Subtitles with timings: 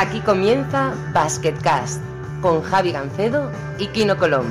[0.00, 2.00] Aquí comienza Basketcast
[2.40, 3.50] con Javi Gancedo
[3.80, 4.46] y Kino Colón.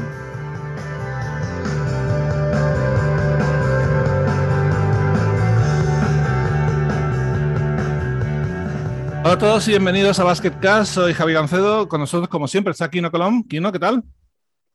[9.23, 10.95] Hola a todos y bienvenidos a Basketcast.
[10.95, 11.87] Soy Javi Gancedo.
[11.87, 13.45] Con nosotros, como siempre, está Kino Colón.
[13.47, 14.03] Kino, ¿qué tal?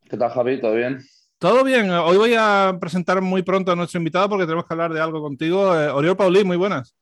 [0.09, 0.59] ¿Qué tal, Javi?
[0.59, 1.01] ¿Todo bien?
[1.39, 1.91] Todo bien.
[1.91, 5.21] Hoy voy a presentar muy pronto a nuestro invitado porque tenemos que hablar de algo
[5.21, 5.79] contigo.
[5.79, 6.97] Eh, Oriol Paulí, muy buenas.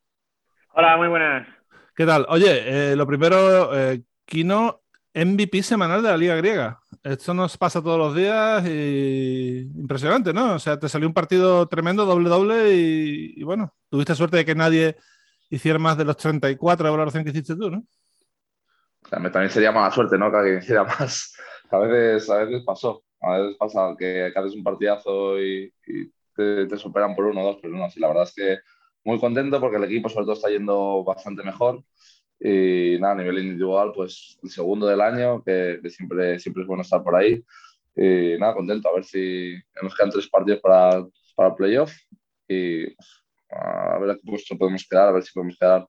[0.72, 1.59] Hola, muy buenas.
[1.96, 2.26] ¿Qué tal?
[2.28, 6.80] Oye, eh, lo primero, eh, Kino, MVP semanal de la Liga Griega.
[7.02, 10.54] Esto nos pasa todos los días y impresionante, ¿no?
[10.54, 14.54] O sea, te salió un partido tremendo, doble-doble y, y, bueno, tuviste suerte de que
[14.54, 14.96] nadie
[15.48, 17.84] hiciera más de los 34 de valoración que hiciste tú, ¿no?
[19.10, 20.30] También sería mala suerte, ¿no?
[20.30, 21.34] Que hiciera más.
[21.70, 23.02] A veces, a veces pasó.
[23.20, 27.42] A veces pasa que, que haces un partidazo y, y te, te, superan por uno
[27.42, 28.58] o dos, pero no, sí, la verdad es que
[29.04, 31.82] muy contento porque el equipo sobre todo está yendo bastante mejor
[32.40, 36.66] y nada, a nivel individual, pues el segundo del año, que, que siempre, siempre es
[36.66, 37.44] bueno estar por ahí.
[37.94, 41.04] Y nada, contento, a ver si nos quedan tres partidos para,
[41.36, 41.92] para el playoff
[42.48, 42.86] y
[43.50, 45.86] a ver a qué puesto podemos quedar, a ver si podemos quedar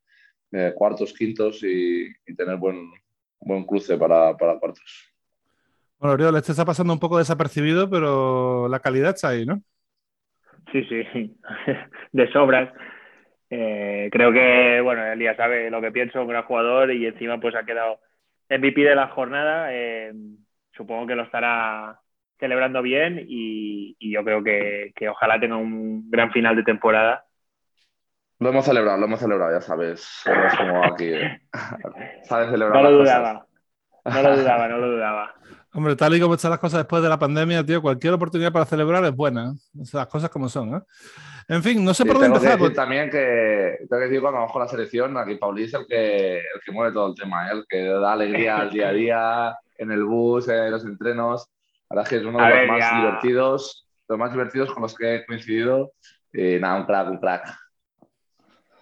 [0.52, 2.92] eh, cuartos, quintos y, y, tener buen,
[3.40, 5.14] buen cruce para, para cuartos.
[6.00, 9.62] Bueno, Oriol, este está pasando un poco desapercibido, pero la calidad está ahí, ¿no?
[10.74, 11.38] Sí, sí,
[12.12, 12.74] de sobras.
[13.54, 17.54] Eh, creo que, bueno, Elías sabe lo que pienso, un gran jugador y encima pues
[17.54, 18.00] ha quedado
[18.50, 19.74] MVP de la jornada.
[19.74, 20.14] Eh,
[20.72, 22.00] supongo que lo estará
[22.40, 27.26] celebrando bien y, y yo creo que, que, ojalá tenga un gran final de temporada.
[28.40, 30.24] Lo hemos celebrado, lo hemos celebrado, ya sabes.
[30.26, 31.12] Es como aquí.
[32.24, 33.46] ¿Sabes celebrar no lo dudaba.
[34.06, 35.36] No lo dudaba, no lo dudaba.
[35.74, 38.66] Hombre, tal y como están las cosas después de la pandemia, tío, cualquier oportunidad para
[38.66, 39.54] celebrar es buena.
[39.80, 40.82] O sea, las cosas como son, ¿eh?
[41.48, 42.58] En fin, no sé sí, por dónde empezar.
[42.58, 45.74] Que decir también que tengo que decir cuando vamos con la selección, aquí Pauli es
[45.74, 47.54] el que, el que mueve todo el tema, ¿eh?
[47.54, 51.50] el que da alegría al día a día, en el bus, en los entrenos.
[51.90, 52.98] La verdad es que es uno de los ver, más ya.
[52.98, 55.94] divertidos, los más divertidos con los que he coincidido.
[56.34, 57.58] Y nada, un crack, un crack.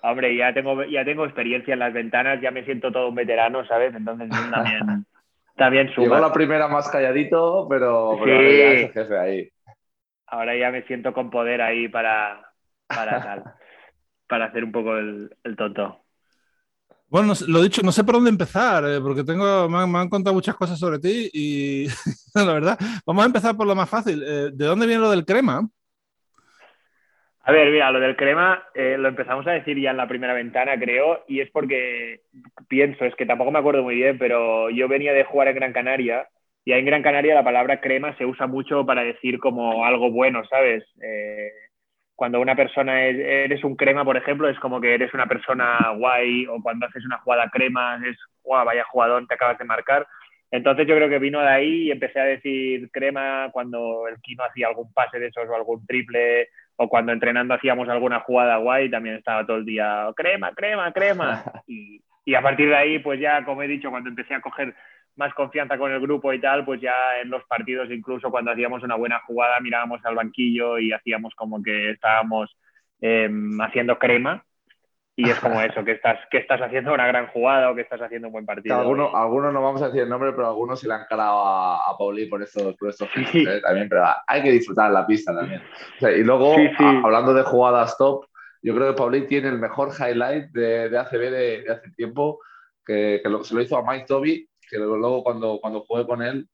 [0.02, 3.66] Hombre, ya tengo, ya tengo experiencia en las ventanas, ya me siento todo un veterano,
[3.66, 3.94] ¿sabes?
[3.96, 5.06] Entonces también,
[5.60, 6.08] también suma.
[6.08, 8.58] Llegó la primera más calladito, pero, pero Sí.
[8.58, 9.50] ya es el jefe ahí.
[10.26, 12.42] Ahora ya me siento con poder ahí para,
[12.88, 13.44] para tal,
[14.28, 16.04] para hacer un poco el, el tonto.
[17.08, 20.10] Bueno, lo dicho, no sé por dónde empezar, eh, porque tengo, me han, me han
[20.10, 21.88] contado muchas cosas sobre ti y
[22.36, 24.22] la verdad, vamos a empezar por lo más fácil.
[24.24, 25.68] Eh, ¿De dónde viene lo del crema?
[27.50, 30.36] A ver, mira, lo del crema eh, lo empezamos a decir ya en la primera
[30.36, 32.22] ventana, creo, y es porque
[32.68, 35.74] pienso, es que tampoco me acuerdo muy bien, pero yo venía de jugar en Gran
[35.74, 36.28] Canaria
[36.64, 40.12] y ahí en Gran Canaria la palabra crema se usa mucho para decir como algo
[40.12, 40.84] bueno, ¿sabes?
[41.02, 41.50] Eh,
[42.14, 45.92] cuando una persona es, eres un crema, por ejemplo, es como que eres una persona
[45.98, 50.06] guay, o cuando haces una jugada crema, es guau, vaya jugador, te acabas de marcar.
[50.52, 54.44] Entonces yo creo que vino de ahí y empecé a decir crema cuando el Kino
[54.44, 56.50] hacía algún pase de esos o algún triple
[56.82, 61.44] o cuando entrenando hacíamos alguna jugada guay, también estaba todo el día crema, crema, crema.
[61.68, 64.74] Y, y, a partir de ahí, pues ya, como he dicho, cuando empecé a coger
[65.18, 68.82] más confianza con el grupo y tal, pues ya en los partidos, incluso cuando hacíamos
[68.82, 72.58] una buena jugada, mirábamos al banquillo y hacíamos como que estábamos
[73.02, 73.30] eh,
[73.60, 74.46] haciendo crema.
[75.20, 78.02] Y es como eso, que estás, que estás haciendo una gran jugada o que estás
[78.02, 78.76] haciendo un buen partido.
[78.80, 81.90] Algunos, algunos no vamos a decir el nombre, pero algunos se le han calado a,
[81.90, 83.44] a Pauli por estos, por estos Sí.
[83.48, 83.60] ¿eh?
[83.62, 85.62] también, pero hay que disfrutar la pista también.
[85.62, 86.84] O sea, y luego, Sí, sí.
[86.84, 88.26] a- hablando de jugadas top,
[88.62, 92.40] yo creo que Pauli tiene el mejor highlight de, de ACB de, de hace tiempo,
[92.86, 96.06] que, que lo- se lo hizo a Mike Toby, que luego, luego cuando, cuando jugué
[96.06, 96.48] con él,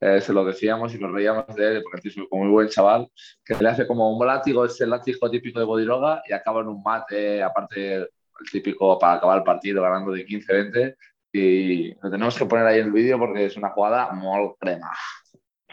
[0.00, 3.08] eh, se lo decíamos y nos reíamos de él, porque es como muy buen chaval,
[3.44, 6.68] que le hace como un látigo, es el látigo típico de Bodiroga, y acaba en
[6.68, 8.08] un mate, aparte
[8.40, 10.94] el típico para acabar el partido ganando de 15-20
[11.32, 14.90] y lo tenemos que poner ahí en el vídeo porque es una jugada muy crema.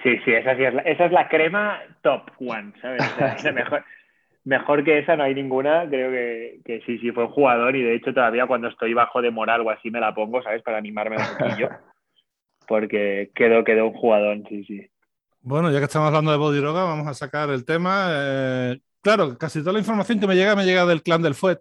[0.04, 3.02] Sí, sí, esa, sí es, la, esa es la crema top one, ¿sabes?
[3.36, 3.84] O sea, mejor,
[4.44, 5.88] mejor que esa no hay ninguna.
[5.88, 9.22] Creo que, que, sí, sí, fue un jugador y de hecho todavía cuando estoy bajo
[9.22, 10.62] de moral o así me la pongo, ¿sabes?
[10.62, 11.70] Para animarme un poquillo.
[12.68, 14.88] Porque quedó, quedó un jugador, sí, sí.
[15.42, 18.08] Bueno, ya que estamos hablando de Bodiroga, vamos a sacar el tema.
[18.12, 21.60] Eh, claro, casi toda la información que me llega me llega del clan del Fuet,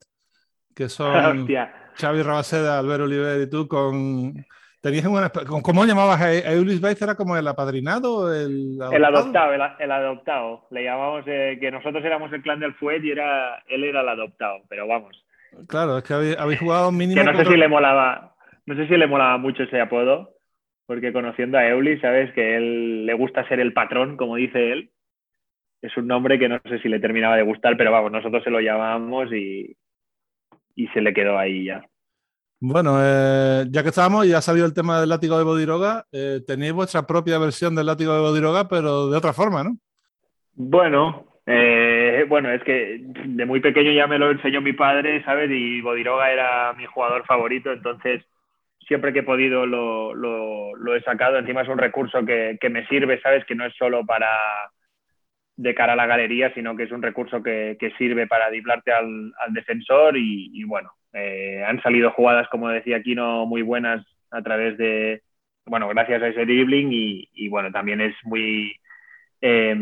[0.75, 1.73] que son Hostia.
[1.97, 4.45] Xavi Rabaseda, Albert Oliver y tú con...
[4.81, 5.31] Tenías una...
[5.31, 7.01] ¿Cómo llamabas a, a Eulis Baez?
[7.01, 8.35] ¿Era como el apadrinado?
[8.35, 8.93] El adoptado.
[8.95, 10.67] El adoptado, el, el adoptado.
[10.71, 14.09] Le llamamos eh, que nosotros éramos el clan del Fuet y era, él era el
[14.11, 15.25] adoptado, pero vamos.
[15.69, 17.19] Claro, es que habéis, habéis jugado mínimo...
[17.19, 18.35] Que no sé contra- si le molaba,
[18.67, 20.34] no sé si le molaba mucho ese apodo,
[20.87, 24.91] porque conociendo a Eulis, sabes que él le gusta ser el patrón, como dice él.
[25.83, 28.51] Es un nombre que no sé si le terminaba de gustar, pero vamos, nosotros se
[28.51, 29.77] lo llamábamos y,
[30.75, 31.85] y se le quedó ahí ya.
[32.61, 36.41] Bueno, eh, ya que estábamos y ha salido el tema del látigo de Bodiroga, eh,
[36.47, 39.77] tenéis vuestra propia versión del látigo de Bodiroga, pero de otra forma, ¿no?
[40.55, 45.51] Bueno, eh, bueno, es que de muy pequeño ya me lo enseñó mi padre, ¿sabes?
[45.51, 48.25] Y Bodiroga era mi jugador favorito, entonces
[48.87, 51.39] siempre que he podido lo, lo, he sacado.
[51.39, 53.45] Encima es un recurso que, que, me sirve, ¿sabes?
[53.45, 54.29] Que no es solo para
[55.57, 58.93] de cara a la galería, sino que es un recurso que, que sirve para diblarte
[58.93, 64.05] al, al defensor y, y bueno, eh, han salido jugadas, como decía Kino, muy buenas
[64.31, 65.23] a través de,
[65.67, 68.75] bueno, gracias a ese dribbling y, y bueno, también es muy,
[69.41, 69.77] eh,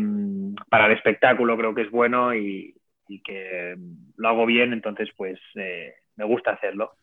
[0.69, 2.75] para el espectáculo creo que es bueno y,
[3.07, 3.75] y que
[4.17, 6.93] lo hago bien, entonces pues eh, me gusta hacerlo.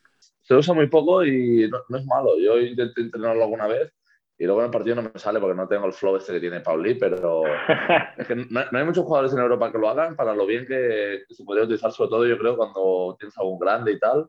[0.50, 2.36] Se usa muy poco y no, no, es malo.
[2.36, 3.92] Yo intenté entrenarlo alguna vez
[4.36, 6.40] y luego en el partido no me sale porque no tengo el flow este que
[6.40, 7.44] tiene Pauli, pero
[8.18, 10.66] es que no, no, hay muchos jugadores en Europa que lo hagan para lo bien
[10.66, 14.28] que, que se podría utilizar, sobre todo yo creo cuando tienes algún grande y tal,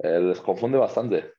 [0.00, 1.34] eh, les confunde bastante.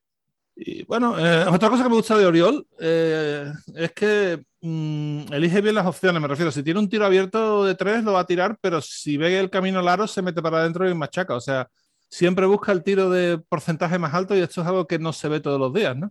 [0.56, 5.60] Y bueno, eh, otra cosa que me gusta de Oriol eh, es que mmm, elige
[5.60, 8.26] bien las opciones, me refiero, si tiene un tiro abierto de tres lo va a
[8.26, 11.40] tirar, pero si ve el camino al aro se mete para adentro y machaca, o
[11.40, 11.68] sea,
[12.12, 15.30] siempre busca el tiro de porcentaje más alto y esto es algo que no se
[15.30, 16.10] ve todos los días, ¿no?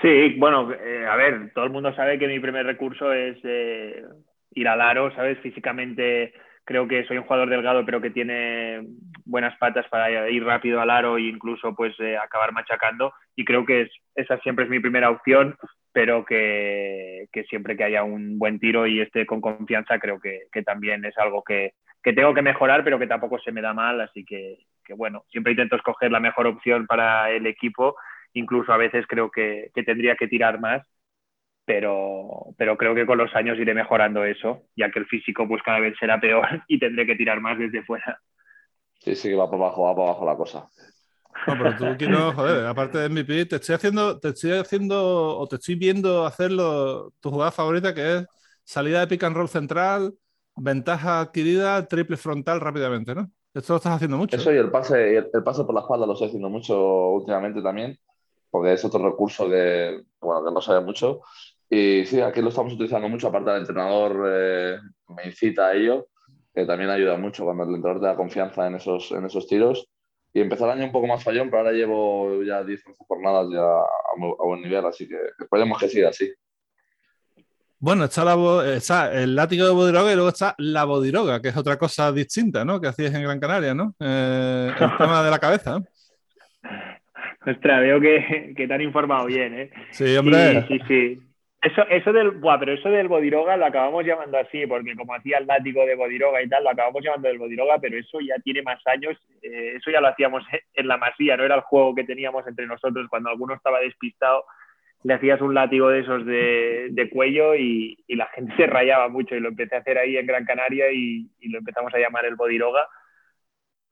[0.00, 4.04] Sí, bueno, eh, a ver, todo el mundo sabe que mi primer recurso es eh,
[4.54, 5.40] ir al aro, ¿sabes?
[5.40, 6.32] Físicamente
[6.64, 8.86] creo que soy un jugador delgado, pero que tiene
[9.24, 13.12] buenas patas para ir rápido al aro e incluso pues eh, acabar machacando.
[13.34, 15.56] Y creo que es, esa siempre es mi primera opción,
[15.92, 20.62] pero que, siempre que haya un buen tiro y esté con confianza, creo que, que
[20.62, 21.72] también es algo que,
[22.02, 24.00] que, tengo que mejorar, pero que tampoco se me da mal.
[24.00, 27.96] Así que, que bueno, siempre intento escoger la mejor opción para el equipo
[28.34, 30.86] incluso a veces creo que, que, tendría que tirar más,
[31.64, 35.62] pero, pero creo que con los años iré mejorando eso, ya que el físico pues
[35.62, 38.20] cada vez será peor y tendré que tirar más desde fuera.
[39.00, 40.68] Sí, sí, que va para abajo, va para abajo la cosa.
[41.46, 45.46] No, pero tú quiero, joder, aparte de MVP, te estoy haciendo, te estoy haciendo, o
[45.46, 48.26] te estoy viendo hacerlo tu jugada favorita, que es
[48.64, 50.14] salida de pick and roll central,
[50.60, 53.30] ventaja adquirida, triple frontal rápidamente, ¿no?
[53.54, 54.36] Esto lo estás haciendo mucho.
[54.36, 57.98] Eso y el pase, el pase por la espalda lo estoy haciendo mucho últimamente también
[58.50, 61.20] porque es otro recurso que, bueno, que no sabe mucho.
[61.68, 64.78] Y sí, aquí lo estamos utilizando mucho, aparte del entrenador eh,
[65.08, 66.08] me incita a ello,
[66.54, 69.88] que también ayuda mucho cuando el entrenador te da confianza en esos, en esos tiros.
[70.32, 73.60] Y empezó el año un poco más fallón, pero ahora llevo ya 10 jornadas ya
[73.60, 76.30] a, a, buen nivel, así que esperemos que siga así.
[77.80, 81.56] Bueno, está, la, está, el látigo de Bodiroga y luego está la Bodiroga, que es
[81.56, 82.80] otra cosa distinta, ¿no?
[82.80, 83.94] Que hacías en Gran Canaria, ¿no?
[84.00, 85.78] Eh, el tema de la cabeza.
[87.46, 89.70] Ostras, veo que, que te han informado bien, ¿eh?
[89.90, 90.66] Sí, hombre.
[90.66, 91.22] Sí, sí, sí.
[91.60, 95.38] Eso, eso del, buah, pero eso del Bodiroga lo acabamos llamando así, porque como hacía
[95.38, 98.62] el látigo de Bodiroga y tal, lo acabamos llamando del Bodiroga, pero eso ya tiene
[98.62, 100.44] más años, eh, eso ya lo hacíamos
[100.74, 104.44] en la masía, no era el juego que teníamos entre nosotros cuando alguno estaba despistado,
[105.04, 109.08] le hacías un látigo de esos de, de cuello y, y, la gente se rayaba
[109.08, 111.98] mucho y lo empecé a hacer ahí en Gran Canaria y, y lo empezamos a
[111.98, 112.86] llamar el Bodiroga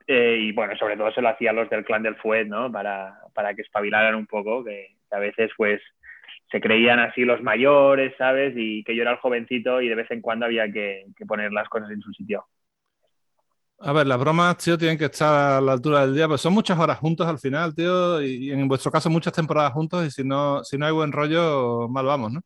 [0.06, 2.70] eh, y bueno, sobre todo se lo hacían los del clan del Fuet, ¿no?
[2.70, 5.82] Para, para que espabilaran un poco, que, que, a veces pues
[6.50, 8.55] se creían así los mayores, ¿sabes?
[8.56, 11.52] Y que yo era el jovencito y de vez en cuando había que, que poner
[11.52, 12.45] las cosas en su sitio.
[13.78, 16.54] A ver, las bromas, tío, tienen que estar a la altura del día, pues son
[16.54, 20.25] muchas horas juntos al final, tío, y, en vuestro caso muchas temporadas juntos y si
[20.25, 22.40] no, si no hay buen rollo, mal vamos, ¿no?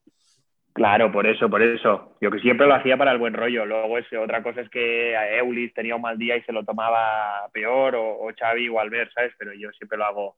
[0.72, 2.16] Claro, por eso, por eso.
[2.20, 3.66] Yo que siempre lo hacía para el buen rollo.
[3.66, 7.48] Luego es, otra cosa es que Eulis tenía un mal día y se lo tomaba
[7.52, 9.32] peor, o, o Xavi o Albert, ¿sabes?
[9.38, 10.36] Pero yo siempre lo hago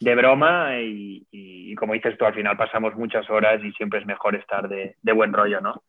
[0.00, 4.36] de broma y, como dices tú, al final pasamos muchas horas y siempre es mejor
[4.36, 5.82] estar de buen rollo, ¿no?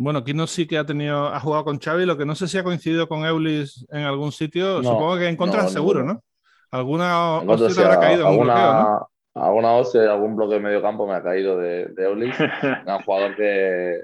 [0.00, 2.56] Bueno, Kino sí que ha tenido, ha jugado con Xavi, lo que no sé si
[2.56, 6.22] ha coincidido con Eulis en algún sitio, no, supongo que en contra no, seguro, ¿no?
[6.70, 9.42] Alguna hostia habrá caído en alguna, un bloqueo, ¿no?
[9.42, 12.32] alguna hostia, algún bloque de medio campo me ha caído de, de Eulis,
[12.86, 13.98] un jugador que,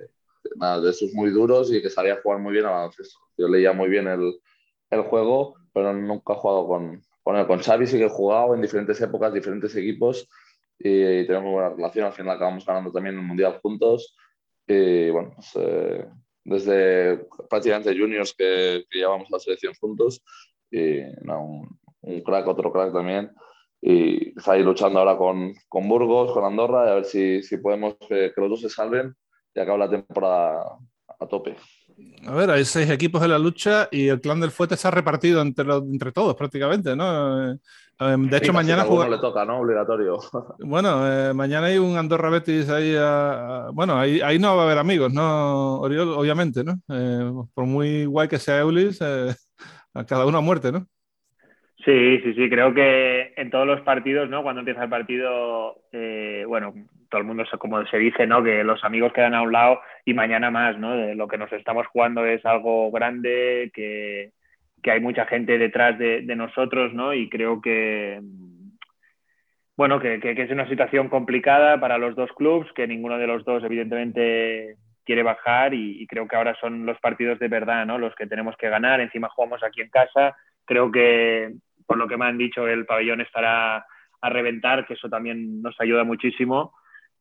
[0.56, 3.20] nada, de esos muy duros y que sabía jugar muy bien a baloncesto.
[3.38, 4.40] Yo leía muy bien el,
[4.90, 7.46] el juego, pero nunca he jugado con, con él.
[7.46, 10.28] Con Xavi sí que he jugado en diferentes épocas, diferentes equipos
[10.76, 12.06] y, y tenemos muy buena relación.
[12.06, 14.16] Al final acabamos ganando también el Mundial juntos.
[14.66, 16.06] Y bueno, pues, eh,
[16.44, 20.22] desde prácticamente juniors que, que, llevamos la selección juntos
[20.70, 21.68] y no,
[22.02, 23.30] un, crack, otro crack también.
[23.80, 27.58] Y está ahí luchando ahora con, con Burgos, con Andorra, y a ver si, si
[27.58, 29.14] podemos que, que los dos se salven
[29.54, 30.78] y acabe la temporada
[31.20, 31.56] a tope.
[32.26, 34.90] A ver, hay seis equipos en la lucha y el clan del Fuete se ha
[34.90, 37.52] repartido entre, los, entre todos prácticamente, ¿no?
[37.52, 37.58] Eh,
[38.00, 39.08] de hecho, sí, mañana juega...
[39.08, 39.60] le toca, ¿no?
[39.60, 40.18] Obligatorio.
[40.58, 42.94] Bueno, eh, mañana hay un Andorra Betis ahí.
[42.98, 43.68] A...
[43.72, 45.80] bueno, ahí, ahí, no va a haber amigos, ¿no?
[45.80, 46.74] Oriol, obviamente, ¿no?
[46.88, 49.34] Eh, por muy guay que sea Eulis, eh,
[49.94, 50.86] a cada uno a muerte, ¿no?
[51.84, 54.42] Sí, sí, sí, creo que en todos los partidos, ¿no?
[54.42, 56.72] Cuando empieza el partido, eh, bueno,
[57.10, 58.42] todo el mundo, como se dice, ¿no?
[58.42, 60.94] Que los amigos quedan a un lado y mañana más, ¿no?
[61.14, 64.32] lo que nos estamos jugando es algo grande, que,
[64.86, 67.14] hay mucha gente detrás de, nosotros, ¿no?
[67.14, 68.20] Y creo que,
[69.78, 73.64] bueno, que, es una situación complicada para los dos clubes, que ninguno de los dos,
[73.64, 77.98] evidentemente, quiere bajar y, y creo que ahora son los partidos de verdad, ¿no?
[77.98, 79.00] Los que tenemos que ganar.
[79.00, 80.36] Encima jugamos aquí en casa.
[80.66, 81.54] Creo que
[81.86, 83.86] por lo que me han dicho, el pabellón estará
[84.20, 86.72] a reventar, que eso también nos ayuda muchísimo.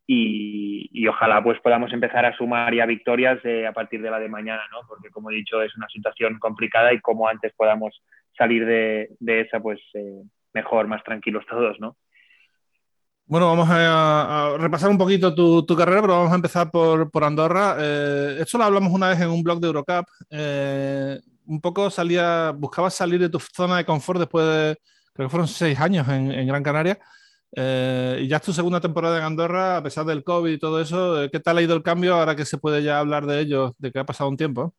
[0.05, 4.62] Y, ojalá pues podamos empezar a sumar ya victorias a partir de la de mañana,
[4.72, 4.79] ¿no?
[4.88, 8.01] Porque como he dicho es una situación complicada y como antes podamos
[8.38, 9.10] salir de,
[9.41, 11.98] esa pues eh, mejor, más tranquilos todos, ¿no?
[13.25, 17.77] Bueno, vamos a, repasar un poquito tu, carrera, pero vamos a empezar por, Andorra.
[17.79, 20.05] Eh, esto lo hablamos una vez en un blog de Eurocup.
[20.29, 24.77] Eh, un poco salía, buscabas salir de tu zona de confort después de,
[25.13, 27.00] creo que fueron seis años en, Gran Canaria.
[27.55, 30.81] Eh, y ya es tu segunda temporada en Andorra, a pesar del COVID y todo
[30.81, 31.24] eso.
[31.24, 33.74] Eh, ¿Qué tal ha ido el cambio ahora que se puede ya hablar de ello,
[33.77, 34.74] de que ha pasado un tiempo?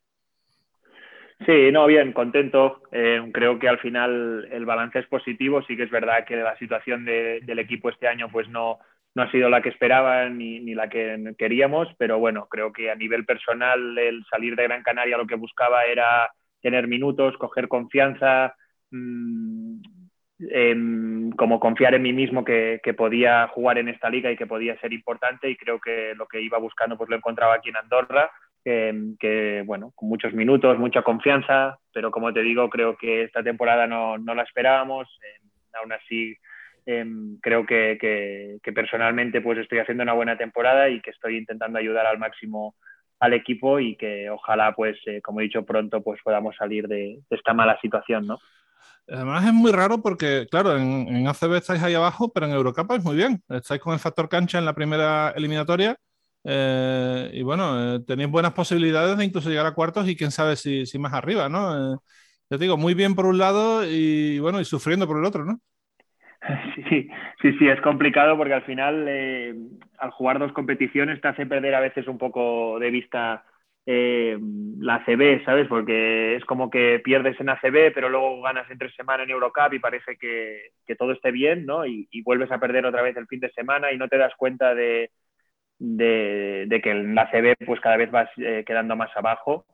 [1.46, 2.82] Sí, no, bien, contento.
[2.90, 5.62] Eh, creo que al final el balance es positivo.
[5.62, 8.78] Sí que es verdad que la situación del equipo este año pues no,
[9.14, 12.90] no ha sido la que esperaban ni, ni, la que queríamos, pero bueno, creo que
[12.90, 16.30] a nivel personal el salir de Gran Canaria lo que buscaba era
[16.62, 18.54] tener minutos, coger confianza,
[18.90, 19.63] mm,
[20.38, 24.78] em, como confiar en mí mismo que, podía jugar en esta liga y que podía
[24.80, 28.30] ser importante y creo que lo que iba buscando pues lo encontraba aquí en Andorra,
[28.64, 33.86] que, bueno, con muchos minutos, mucha confianza, pero como te digo, creo que esta temporada
[33.86, 35.50] no, la esperábamos, em,
[35.82, 36.36] aún así
[36.86, 37.98] em, creo que,
[38.62, 42.74] que, personalmente pues estoy haciendo una buena temporada y que estoy intentando ayudar al máximo
[43.20, 47.20] al equipo y que ojalá, pues, eh, como he dicho pronto, pues podamos salir de,
[47.30, 48.38] esta mala situación, ¿no?
[49.08, 53.04] Además es muy raro porque, claro, en, ACB estáis ahí abajo, pero en Eurocup es
[53.04, 53.42] muy bien.
[53.48, 55.96] Estáis con el factor cancha en la primera eliminatoria
[56.44, 60.56] eh, y bueno, eh, tenéis buenas posibilidades de incluso llegar a cuartos y quién sabe
[60.56, 62.00] si, si más arriba, ¿no?
[62.48, 65.58] te digo, muy bien por un lado y bueno, y sufriendo por el otro, ¿no?
[66.88, 67.08] Sí,
[67.40, 69.54] sí, sí, es complicado porque al final, eh,
[69.98, 73.44] al jugar dos competiciones, te hace perder a veces un poco de vista
[73.86, 74.38] eh,
[74.80, 75.68] la ACB, ¿sabes?
[75.68, 79.72] Porque es como que pierdes en ACB, pero luego ganas en tres semanas en Eurocup
[79.72, 81.84] y parece que, todo esté bien, ¿no?
[81.86, 84.74] Y, vuelves a perder otra vez el fin de semana y no te das cuenta
[84.74, 85.10] de,
[85.78, 89.66] de, que en la ACB pues cada vez vas eh, quedando más abajo.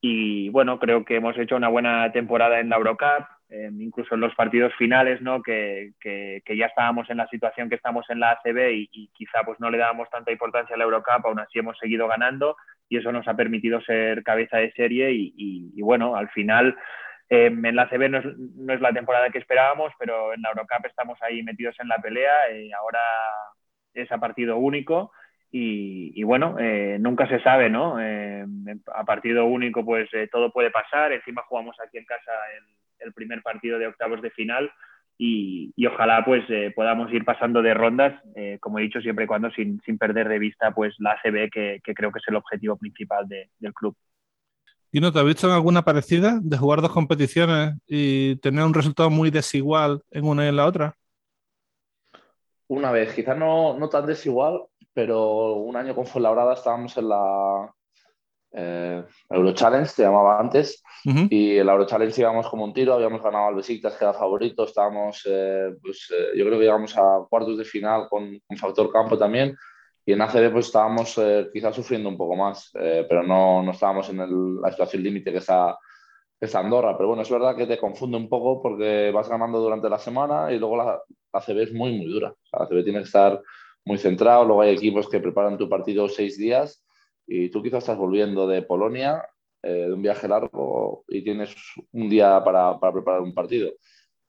[0.00, 4.34] Y bueno, creo que hemos hecho una buena temporada en la Eurocup incluso en los
[4.34, 5.42] partidos finales, ¿no?
[5.42, 9.58] Que, que, ya estábamos en la situación que estamos en la ACB y, quizá pues
[9.60, 12.56] no le dábamos tanta importancia a la Eurocup, aún así hemos seguido ganando
[12.88, 16.76] y eso nos ha permitido ser cabeza de serie y, bueno, al final
[17.28, 18.24] em, en la ACB no es,
[18.56, 21.98] no es, la temporada que esperábamos, pero en la Eurocup estamos ahí metidos en la
[21.98, 23.00] pelea y ahora
[23.94, 25.12] es a partido único.
[25.50, 27.98] Y, bueno, eh, nunca se sabe, ¿no?
[27.98, 31.12] Em, a partido único, pues eh, todo puede pasar.
[31.12, 32.32] Encima jugamos aquí en casa
[32.98, 34.70] el primer partido de octavos de final
[35.20, 39.28] y, ojalá pues eh, podamos ir pasando de rondas, eh, como he dicho, siempre y
[39.28, 43.26] cuando sin, perder de vista pues la ACB, que, creo que es el objetivo principal
[43.28, 43.96] del club.
[44.92, 48.72] ¿Y no te has visto en alguna parecida de jugar dos competiciones y tener un
[48.72, 50.94] resultado muy desigual en una y en la otra?
[52.68, 54.62] Una vez, quizás no, no tan desigual,
[54.94, 57.74] pero un año con Fuenlabrada estábamos en la,
[58.52, 63.22] eh, Euro Challenge, se llamaba antes, y el Euro Challenge íbamos como un tiro, habíamos
[63.22, 67.24] ganado al Besiktas, que era favorito, estábamos, eh, pues eh, yo creo que llegamos a
[67.28, 69.56] cuartos de final con, un factor campo también,
[70.04, 71.20] y en ACB pues estábamos
[71.52, 75.78] quizás sufriendo un poco más, pero no, no estábamos en la situación límite que está,
[76.40, 79.60] que está Andorra, pero bueno, es verdad que te confunde un poco porque vas ganando
[79.60, 80.98] durante la semana y luego la,
[81.32, 83.42] ACB es muy, muy dura, la ACB tiene que estar
[83.84, 86.82] muy centrado, luego hay equipos que preparan tu partido seis días,
[87.30, 89.22] y tú quizás estás volviendo de Polonia,
[89.62, 91.54] eh, de un viaje largo, y tienes
[91.92, 93.70] un día para, para, preparar un partido.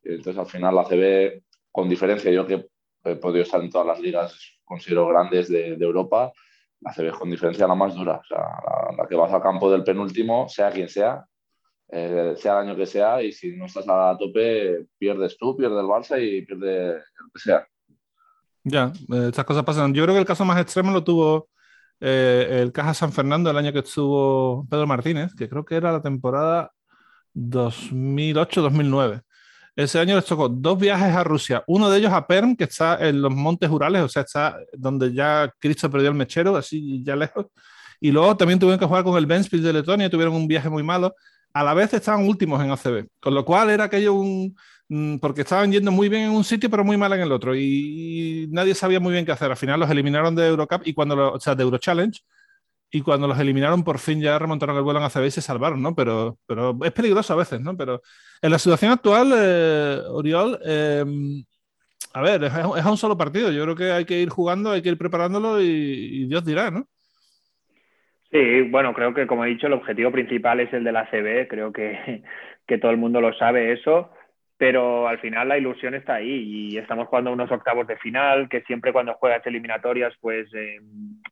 [0.03, 1.41] Entonces, al final, la CB,
[1.71, 2.67] con diferencia, yo que
[3.05, 6.33] he podido estar en todas las ligas, considero grandes de, de Europa,
[6.81, 8.17] la CB con diferencia la más dura.
[8.17, 8.43] O sea,
[8.97, 11.25] la, que vas al campo del penúltimo, sea quien sea,
[11.87, 15.79] eh, sea el año que sea, y si no estás a tope, pierdes tú, pierde
[15.79, 17.65] el Barça y pierde el que sea.
[18.65, 19.93] Ya, eh, estas cosas pasan.
[19.93, 21.47] Yo creo que el caso más extremo lo tuvo
[21.99, 25.91] eh, el Caja San Fernando el año que estuvo Pedro Martínez, que creo que era
[25.91, 26.71] la temporada
[27.35, 29.21] 2008-2009.
[29.75, 32.97] Ese año les tocó dos viajes a Rusia, uno de ellos a Perm, que está
[33.07, 37.15] en los Montes Urales, o sea, está donde ya Cristo perdió el mechero, así ya
[37.15, 37.45] lejos.
[38.01, 40.83] Y luego también tuvieron que jugar con el Ventspils de Letonia, tuvieron un viaje muy
[40.83, 41.15] malo.
[41.53, 44.55] A la vez estaban últimos en ACB, con lo cual era aquello un...
[44.89, 47.55] Mm, porque estaban yendo muy bien en un sitio, pero muy mal en el otro,
[47.55, 49.51] y, nadie sabía muy bien qué hacer.
[49.51, 52.19] Al final los eliminaron de Eurocup y cuando, lo, o sea, de Euro Challenge,
[52.91, 55.81] y cuando los eliminaron por fin ya remontaron el vuelo en ACB y se salvaron,
[55.81, 55.95] ¿no?
[55.95, 57.77] Pero, pero es peligroso a veces, ¿no?
[57.77, 58.01] Pero
[58.41, 61.43] en la situación actual, eh, Oriol, em,
[62.13, 63.51] a ver, es, es, a un solo partido.
[63.51, 66.87] Yo creo que hay que ir jugando, hay que ir preparándolo y, Dios dirá, ¿no?
[68.31, 71.47] Sí, bueno, creo que como he dicho, el objetivo principal es el de la CB.
[71.47, 72.23] Creo que,
[72.67, 74.11] que todo el mundo lo sabe eso
[74.59, 76.27] pero al final la ilusión está ahí
[76.73, 80.81] y estamos jugando unos octavos de final que siempre cuando juegas eliminatorias pues eh,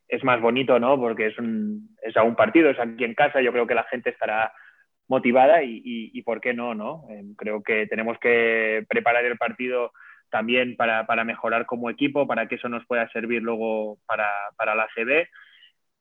[0.07, 0.97] es más bonito, ¿no?
[0.97, 3.83] Porque es, un, es a un partido, es aquí en casa, yo creo que la
[3.83, 4.53] gente estará
[5.09, 7.03] motivada y, y, por qué no, ¿no?
[7.09, 9.91] Eh, creo que tenemos que preparar el partido
[10.29, 14.73] también para, para, mejorar como equipo, para que eso nos pueda servir luego para, para
[14.73, 15.27] la CB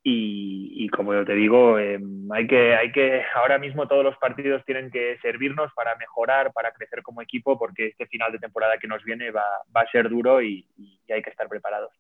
[0.08, 4.64] y, como yo te digo, em, hay, que, hay que, ahora mismo todos los partidos
[4.64, 8.86] tienen que servirnos para mejorar, para crecer como equipo, porque este final de temporada que
[8.86, 9.42] nos viene va,
[9.76, 10.64] va a ser duro y,
[11.12, 11.92] hay que estar preparados.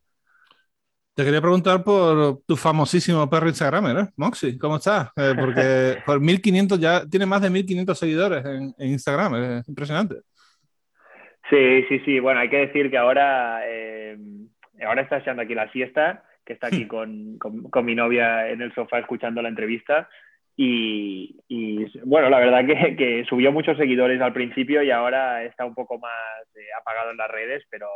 [1.14, 4.08] Te quería preguntar por tu famosísimo perro Instagram, ¿eh?
[4.16, 5.10] Moxie, ¿cómo estás?
[5.16, 10.16] Eh, porque por 1500 ya tiene más de 1500 seguidores en, Instagram, es impresionante.
[11.50, 12.20] Sí, sí, sí.
[12.20, 14.48] Bueno, hay que decir que ahora, em,
[14.86, 18.72] ahora está echando aquí la siesta que está aquí con, con, mi novia en el
[18.72, 20.08] sofá escuchando la entrevista.
[20.58, 25.66] Y, y bueno, la verdad que, que, subió muchos seguidores al principio y ahora está
[25.66, 27.88] un poco más eh, apagado en las redes, pero,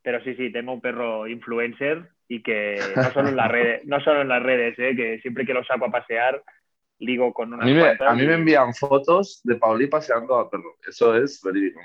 [0.00, 3.98] pero sí, sí, tengo un perro influencer y que no solo en las redes, no
[4.00, 6.44] solo en las redes, eh, que siempre que lo saco a pasear,
[6.96, 7.64] digo con una...
[7.64, 11.40] A mí, me, a mí me envían fotos de Pauli paseando al perro, eso es
[11.42, 11.80] verídico.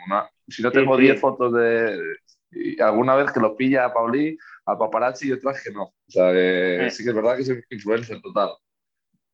[0.48, 1.98] si no tengo 10 fotos de,
[2.52, 4.38] y alguna vez que lo pilla a Pauli,
[4.72, 5.84] a paparazzi y otras que no.
[5.84, 6.90] O sea, eh.
[6.92, 8.50] sí que es verdad que es influencer total.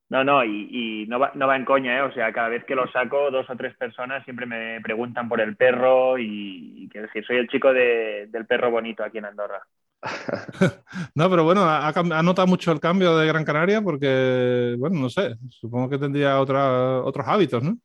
[0.08, 2.02] No, no, y, y, no, va, no va en coña, ¿eh?
[2.04, 5.42] O sea, cada vez que lo saco, dos o tres personas siempre me preguntan por
[5.42, 9.64] el perro y, quiero decir, soy el chico de, del perro bonito aquí en Andorra.
[11.16, 15.10] no, pero bueno, ha, ha, notado mucho el cambio de Gran Canaria porque, bueno, no
[15.10, 17.76] sé, supongo que tendría otra, otros hábitos, ¿no?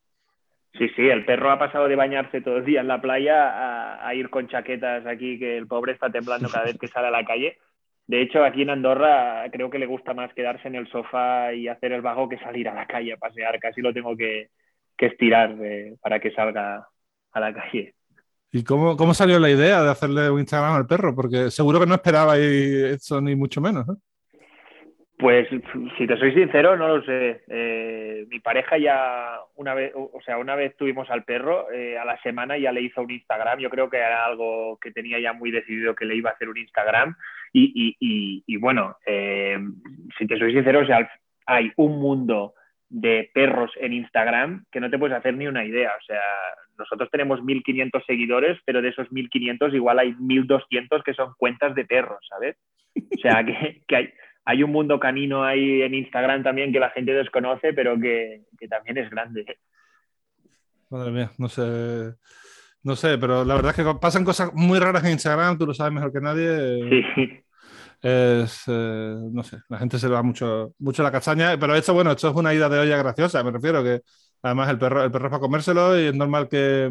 [0.78, 4.14] Sí, sí, el perro ha pasado de bañarse todo el día en la playa a,
[4.14, 7.24] ir con chaquetas aquí, que el pobre está temblando cada vez que sale a la
[7.24, 7.58] calle.
[8.06, 11.68] De hecho, aquí en Andorra creo que le gusta más quedarse en el sofá y
[11.68, 13.58] hacer el vago que salir a la calle a pasear.
[13.58, 14.48] Casi lo tengo que,
[14.96, 16.86] estirar eh, para que salga
[17.32, 17.94] a la calle.
[18.52, 21.14] ¿Y cómo, cómo, salió la idea de hacerle un Instagram al perro?
[21.14, 23.86] Porque seguro que no esperaba eso ni mucho menos.
[23.86, 23.96] ¿no?
[25.20, 25.48] Pues
[25.98, 27.42] si te soy sincero, no lo sé.
[27.46, 32.06] Eh, mi pareja ya una vez, o sea, una vez tuvimos al perro, eh, a
[32.06, 33.58] la semana ya le hizo un Instagram.
[33.58, 36.48] Yo creo que era algo que tenía ya muy decidido que le iba a hacer
[36.48, 37.14] un Instagram.
[37.52, 39.58] Y, y, y, bueno, eh,
[40.16, 41.10] si te soy sincero, o sea,
[41.44, 42.54] hay un mundo
[42.88, 45.92] de perros en Instagram que no te puedes hacer ni una idea.
[46.00, 46.22] O sea,
[46.78, 51.84] nosotros tenemos 1.500 seguidores, pero de esos 1.500 igual hay 1.200 que son cuentas de
[51.84, 52.56] perros, ¿sabes?
[52.96, 54.12] O sea, que, que hay
[54.50, 58.98] hay un mundo canino ahí en Instagram también que la gente desconoce, pero que, también
[58.98, 59.44] es grande.
[60.90, 62.14] Madre mía, no sé.
[62.82, 65.74] No sé, pero la verdad es que pasan cosas muy raras en Instagram, tú lo
[65.74, 67.04] sabes mejor que nadie.
[67.14, 67.44] Sí.
[68.02, 71.92] Es, eh, no sé, la gente se le va mucho, mucho la castaña, pero esto,
[71.92, 74.00] bueno, esto es una ida de olla graciosa, me refiero, que
[74.42, 76.90] además el perro, el perro es para comérselo y es normal que,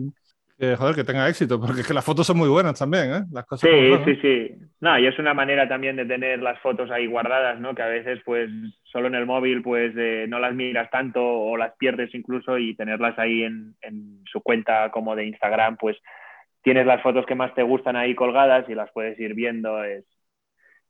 [0.60, 3.22] que, joder, que tenga éxito, porque es que las fotos son muy buenas también, ¿eh?
[3.32, 4.56] Las cosas sí, sí, sí.
[4.82, 7.74] No, y es una manera también de tener las fotos ahí guardadas, ¿no?
[7.74, 8.50] Que a veces, pues,
[8.84, 12.76] solo en el móvil, pues, eh, no las miras tanto o las pierdes incluso y
[12.76, 15.98] tenerlas ahí en, en, su cuenta como de Instagram, pues,
[16.62, 19.82] tienes las fotos que más te gustan ahí colgadas y las puedes ir viendo.
[19.84, 20.04] Es...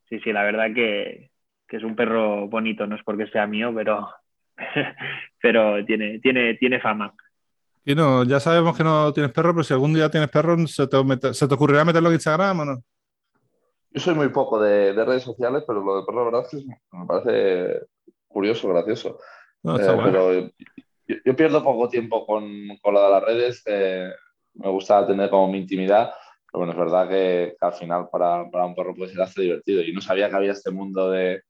[0.10, 1.29] Sí, sí, la verdad que,
[1.67, 4.10] que es un perro bonito, no es porque sea mío, pero,
[5.41, 7.13] pero tiene, tiene, tiene fama.
[7.89, 10.86] Y no, ya sabemos que no tienes perro, pero si algún día tienes perro, ¿se
[10.86, 12.84] te, ¿se te ocurrirá meterlo en Instagram o no?
[13.89, 16.95] Yo soy muy poco de, redes sociales, pero lo de perro, la verdad, es que
[16.95, 17.88] me parece
[18.28, 19.17] curioso, gracioso.
[19.63, 20.52] Eh, pero
[21.08, 22.45] yo, pierdo poco tiempo con,
[22.80, 23.63] con lo de las redes.
[24.54, 26.12] me gusta tener como mi intimidad.
[26.45, 29.82] Pero bueno, es verdad que, al final para, para, un perro puede ser hasta divertido.
[29.82, 31.41] Y no sabía que había este mundo de,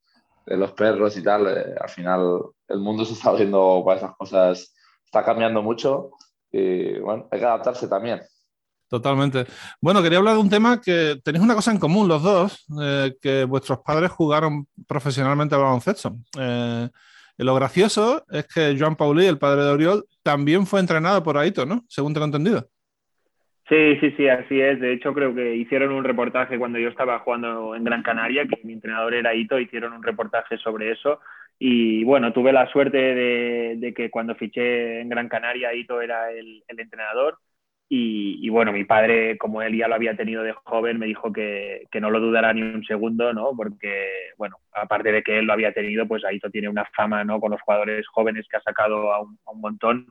[0.45, 1.47] de los perros y tal.
[1.47, 4.73] Eh, al final el mundo se está viendo para esas cosas,
[5.03, 6.11] está cambiando mucho
[6.51, 8.21] y bueno, hay que adaptarse también.
[8.89, 9.45] Totalmente.
[9.79, 13.13] Bueno, quería hablar de un tema que tenéis una cosa en común los dos, eh,
[13.21, 16.15] que vuestros padres jugaron profesionalmente al baloncesto.
[16.39, 16.89] Eh,
[17.37, 21.67] lo gracioso es que Joan Pauli, el padre de Oriol, también fue entrenado por Aito,
[21.67, 21.83] ¿no?
[21.87, 22.67] Según tengo entendido.
[23.69, 24.79] Sí, sí, sí, así es.
[24.79, 28.59] De hecho, creo que hicieron un reportaje cuando yo estaba jugando en Gran Canaria, que
[28.63, 31.19] mi entrenador era Aito, hicieron un reportaje sobre eso
[31.61, 36.63] Y bueno, tuve la suerte de, que cuando fiché en Gran Canaria, Ito era el,
[36.69, 37.37] entrenador.
[37.91, 41.87] Y, bueno, mi padre, como él ya lo había tenido de joven, me dijo que,
[41.99, 43.51] no lo dudara ni un segundo, ¿no?
[43.57, 47.39] Porque, bueno, aparte de que él lo había tenido, pues Aito tiene una fama, ¿no?
[47.41, 50.07] Con los jugadores jóvenes que ha sacado a un, montón.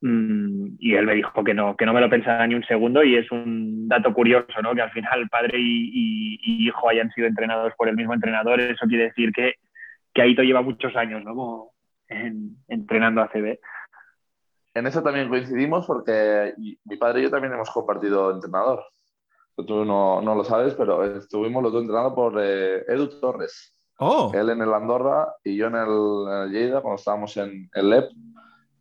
[0.00, 3.02] Mm, y él me dijo que no, que no me lo pensaba ni un segundo
[3.02, 4.74] y es un dato curioso, ¿no?
[4.74, 8.60] Que al final padre y hijo hayan sido entrenados por el mismo entrenador.
[8.60, 9.54] Eso quiere decir que
[10.16, 11.72] que Aito lleva muchos años ¿no?
[12.68, 13.60] entrenando a CB.
[14.72, 18.82] En eso también coincidimos porque mi padre y yo también hemos compartido entrenador.
[19.54, 23.74] Tú no, no lo sabes, pero estuvimos los dos entrenando por eh, Edu Torres.
[23.98, 24.30] Oh.
[24.34, 28.10] Él en el Andorra y yo en el, Lleida cuando estábamos en el LEP.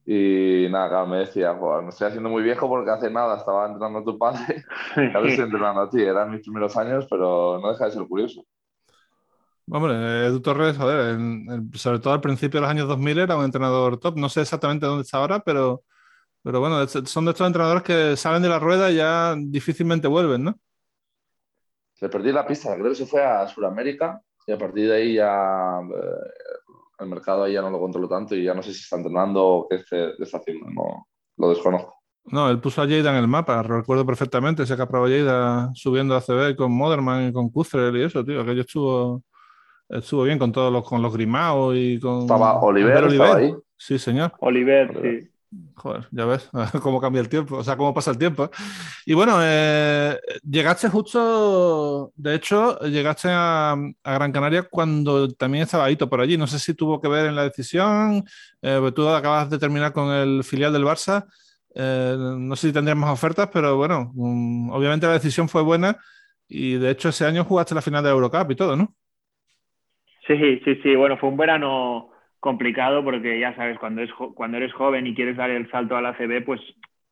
[0.06, 4.04] Y nada, me decía, me estoy haciendo muy viejo porque hace nada estaba entrenando a
[4.04, 4.64] tu padre,
[5.16, 6.02] a ver entrenando a ti.
[6.02, 8.46] Eran mis primeros años, pero no deja de ser curioso.
[9.68, 11.18] Hombre, Edu Torres, joder,
[11.74, 14.18] sobre todo al principio de los años 2000 era un entrenador top.
[14.18, 15.84] No sé exactamente dónde está ahora, pero,
[16.44, 20.44] pero bueno, son de estos entrenadores que salen de la rueda y ya difícilmente vuelven,
[20.44, 20.60] ¿no?
[21.94, 25.14] Se perdió la pista, creo que se fue a Sudamérica y a partir de ahí
[25.16, 26.64] ya eh,
[27.00, 29.44] el mercado ahí ya no lo controlo tanto y ya no sé si está entrenando
[29.44, 31.96] o qué está haciendo, no, lo desconozco.
[32.26, 36.16] No, él puso a Lleida en el mapa, recuerdo perfectamente, se ha probado Lleida subiendo
[36.16, 39.24] a CB con Moderman y con Kuzel y eso, tío, aquello estuvo
[39.90, 42.22] Estuvo bien con todos los, con los grimados y con.
[42.22, 43.54] Estaba Oliver, estaba ahí.
[43.78, 44.34] Sí, señor.
[44.40, 45.30] Oliver, sí.
[45.76, 46.50] Joder, ya ves
[46.82, 48.50] cómo cambia el tiempo, o sea, cómo pasa el tiempo.
[49.06, 56.10] Y bueno, eh, llegaste justo, de hecho, llegaste a, Gran Canaria cuando también estaba Aito
[56.10, 56.38] por allí.
[56.38, 58.26] No sé si tuvo que ver en la decisión,
[58.62, 61.26] eh, tú acabas de terminar con el filial del Barça.
[61.74, 65.98] Eh, no sé si tendrías más ofertas, pero bueno, mm, obviamente la decisión fue buena
[66.48, 68.96] y de hecho ese año jugaste la final de Eurocup y todo, ¿no?
[70.28, 70.96] Sí, sí, sí.
[70.96, 72.10] Bueno, fue un verano
[72.40, 76.02] complicado porque ya sabes, cuando, es, cuando eres joven y quieres dar el salto a
[76.02, 76.62] la CB, pues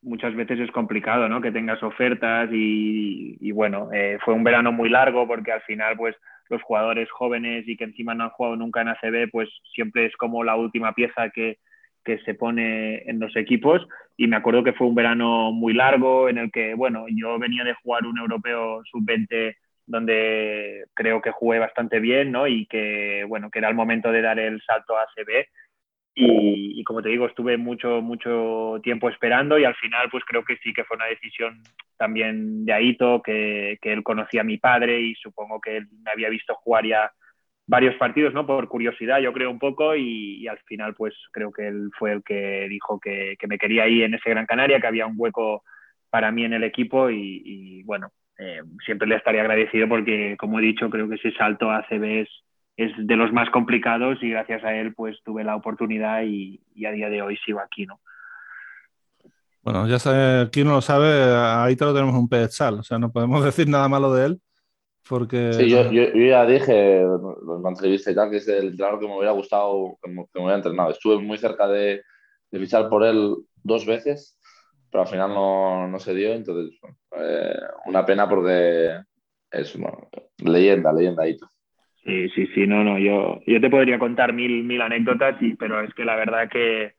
[0.01, 1.41] muchas veces es complicado, ¿no?
[1.41, 6.15] Que tengas ofertas y, bueno, eh, fue un verano muy largo porque al final, pues
[6.49, 10.15] los jugadores jóvenes y que encima no han jugado nunca en ACB, pues siempre es
[10.17, 11.57] como la última pieza que,
[12.03, 13.87] que se pone en los equipos.
[14.17, 17.63] Y me acuerdo que fue un verano muy largo en el que, bueno, yo venía
[17.63, 22.47] de jugar un europeo sub-20 donde creo que jugué bastante bien, ¿no?
[22.47, 25.47] Y que, bueno, que era el momento de dar el salto a ACB.
[26.15, 30.57] Y, como te digo, estuve mucho, mucho tiempo esperando y al final, pues creo que
[30.57, 31.63] sí que fue una decisión
[31.97, 36.11] también de Aito, que, que él conocía a mi padre y supongo que él me
[36.11, 37.11] había visto jugar ya
[37.65, 38.45] varios partidos, ¿no?
[38.45, 42.23] Por curiosidad, yo creo un poco, y, al final, pues creo que él fue el
[42.23, 45.63] que dijo que, que, me quería ir en ese Gran Canaria, que había un hueco
[46.09, 48.11] para mí en el equipo y bueno,
[48.45, 52.27] eh, siempre le estaría agradecido porque, como he dicho, creo que ese salto a CB
[52.75, 56.91] es, de los más complicados y gracias a él pues tuve la oportunidad y, a
[56.91, 58.01] día de hoy sigo aquí, ¿no?
[59.61, 62.99] Bueno, ya sabe, quien no lo sabe, ahí te lo tenemos un pedestal, o sea,
[62.99, 64.41] no podemos decir nada malo de él.
[65.07, 65.53] Porque...
[65.53, 69.15] Sí, yo, ya dije en la entrevista y tal que es el entrenador que me
[69.15, 70.91] hubiera gustado, que me, hubiera entrenado.
[70.91, 72.03] Estuve muy cerca de,
[72.51, 74.37] de fichar por él dos veces
[74.93, 76.79] pero al final no, no se dio, entonces
[77.17, 78.99] eh, una pena porque
[79.51, 79.77] es
[80.39, 81.23] leyenda, leyenda
[82.03, 85.81] Sí, sí, sí, no, no, yo, yo te podría contar mil, mil anécdotas, y, pero
[85.81, 86.93] es que la verdad que,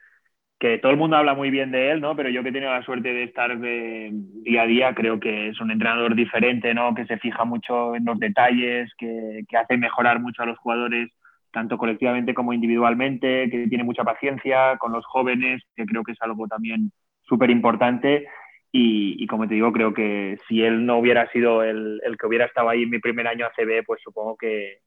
[0.58, 2.16] que todo el mundo habla muy bien de él, ¿no?
[2.16, 5.48] Pero yo que he tenido la suerte de estar de día a día, creo que
[5.48, 6.94] es un entrenador diferente, ¿no?
[6.94, 11.10] Que se fija mucho en los detalles, que, que hace mejorar mucho a los jugadores,
[11.52, 16.22] tanto colectivamente como individualmente, que tiene mucha paciencia con los jóvenes, que creo que es
[16.22, 18.26] algo también súper importante.
[18.76, 22.46] Y, como te digo, creo que si él no hubiera sido el, el, que hubiera
[22.46, 24.80] estado ahí en mi primer año ACB, pues supongo que,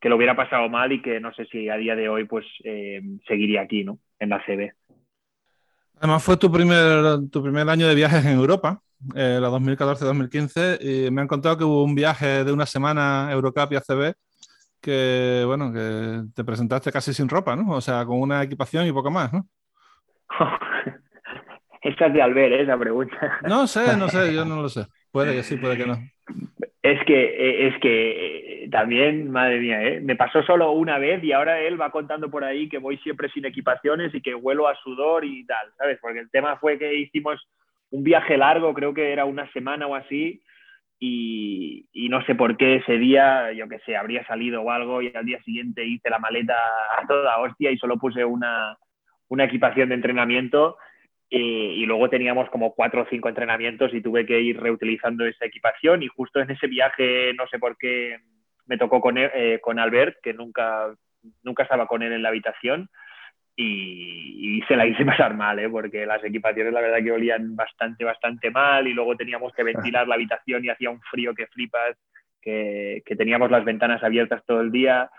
[0.00, 2.46] que, lo hubiera pasado mal y que no sé si a día de hoy pues
[2.62, 3.98] eh, seguiría aquí, ¿no?
[4.20, 4.70] En la ACB.
[5.98, 8.80] Además fue tu primer, tu primer año de viajes en Europa,
[9.16, 13.72] eh, la 2014-2015, y me han contado que hubo un viaje de una semana Eurocup
[13.72, 14.14] y ACB
[14.80, 17.72] que, bueno, que te presentaste casi sin ropa, ¿no?
[17.72, 19.48] O sea, con una equipación y poco más, ¿no?
[21.82, 22.62] Esa es de Albert, ¿eh?
[22.62, 23.40] esa pregunta.
[23.48, 24.86] No sé, no sé, yo no lo sé.
[25.10, 25.98] Puede que sí, puede que no.
[26.82, 30.00] Es que, eh, es que eh, también, madre mía, ¿eh?
[30.00, 33.28] me pasó solo una vez y ahora él va contando por ahí que voy siempre
[33.28, 35.98] sin equipaciones y que vuelo a sudor y tal, ¿sabes?
[36.00, 37.40] Porque el tema fue que hicimos
[37.90, 40.42] un viaje largo, creo que era una semana o así,
[40.98, 45.02] y, y, no sé por qué ese día, yo qué sé, habría salido o algo
[45.02, 46.54] y al día siguiente hice la maleta
[46.96, 48.76] a toda hostia y solo puse una,
[49.28, 50.76] una equipación de entrenamiento
[51.34, 56.02] y luego teníamos como cuatro o cinco entrenamientos y tuve que ir reutilizando esa equipación
[56.02, 58.18] y justo en ese viaje, no sé por qué,
[58.66, 60.94] me tocó con, eh, con Albert, que nunca
[61.42, 62.88] nunca estaba con él en la habitación
[63.54, 65.68] y, y, se la hice pasar mal, ¿eh?
[65.68, 70.08] porque las equipaciones la verdad que olían bastante, bastante mal y luego teníamos que ventilar
[70.08, 71.96] la habitación y hacía un frío que flipas,
[72.40, 75.10] que, que teníamos las ventanas abiertas todo el día.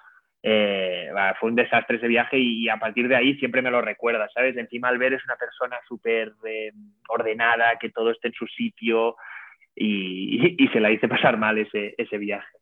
[0.46, 4.28] Eh, fue un desastre ese viaje y, a partir de ahí siempre me lo recuerda,
[4.34, 4.58] ¿sabes?
[4.58, 6.74] Encima Albert es una persona súper eh,
[7.08, 9.16] ordenada, que todo esté en su sitio
[9.74, 12.58] y, y, se la hice pasar mal ese, ese viaje.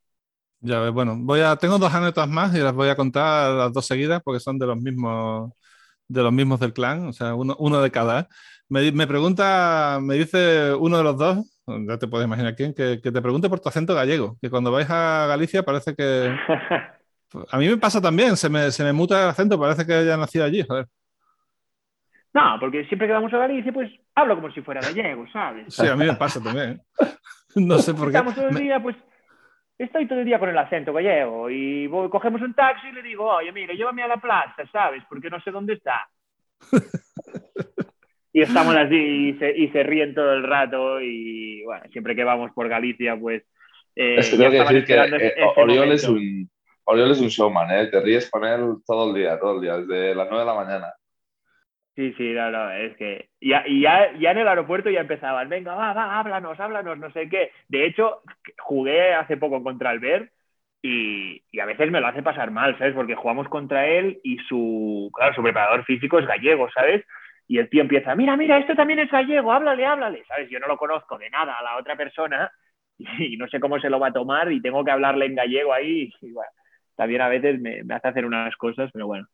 [0.60, 3.88] Ya bueno, voy a, tengo dos anécdotas más y las voy a contar las dos
[3.88, 5.52] seguidas porque son de los mismos
[6.08, 8.28] de los mismos del clan, o sea, uno, uno de cada.
[8.68, 13.00] Me, me, pregunta, me dice uno de los dos, ya te puedes imaginar quién, que,
[13.02, 16.36] que, te pregunte por tu acento gallego, que cuando vais a Galicia parece que...
[17.50, 20.18] A mí me pasa también, se me, se me muta el acento, parece que haya
[20.18, 20.88] nacido allí, joder.
[22.34, 25.74] No, porque siempre que vamos a Galicia, pues hablo como si fuera gallego, ¿sabes?
[25.74, 26.82] Sí, a mí me pasa también.
[27.54, 28.18] No sé por qué.
[28.18, 28.96] Estamos todo el día, pues
[29.78, 33.04] estoy todo el día con el acento gallego y voy, cogemos un taxi y le
[33.04, 35.04] digo, oye, mira, llévame a la plaza, ¿sabes?
[35.10, 36.08] Porque no sé dónde está.
[38.34, 42.24] y estamos así y se, y se, ríen todo el rato y bueno, siempre que
[42.24, 43.44] vamos por Galicia, pues...
[43.94, 46.50] Eh, es que tengo que decir que eh, Oriol, es un,
[46.86, 47.88] Oriol es un showman, ¿eh?
[47.88, 50.56] Te ríes con él todo el día, todo el día, desde las 9 de la
[50.56, 50.94] mañana.
[51.96, 55.50] Sí, sí, no, no, es que ya, y ya, ya en el aeropuerto ya empezaban,
[55.50, 57.52] venga, va, va, háblanos, háblanos, no sé qué.
[57.68, 58.22] De hecho,
[58.60, 60.32] jugué hace poco contra Albert
[60.82, 62.96] y, a veces me lo hace pasar mal, ¿sabes?
[62.96, 67.06] Porque jugamos contra él y su, claro, su preparador físico es gallego, ¿sabes?
[67.48, 70.50] Y el tío empieza, mira, mira, esto también es gallego, háblale, háblale, ¿sabes?
[70.50, 72.52] Yo no lo conozco de nada a la otra persona
[72.98, 75.74] y, no sé cómo se lo va a tomar y tengo que hablarle en gallego
[75.74, 76.52] ahí y bueno,
[77.02, 79.26] también a veces me, me hace hacer unas cosas, pero bueno.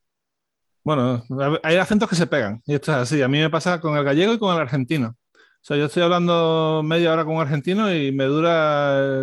[0.86, 1.22] Bueno,
[1.64, 3.22] hay acentos que se pegan, y esto es así.
[3.22, 5.18] A mí me pasa con el gallego y con el argentino.
[5.36, 9.22] O sea, yo estoy hablando media hora con un argentino y me dura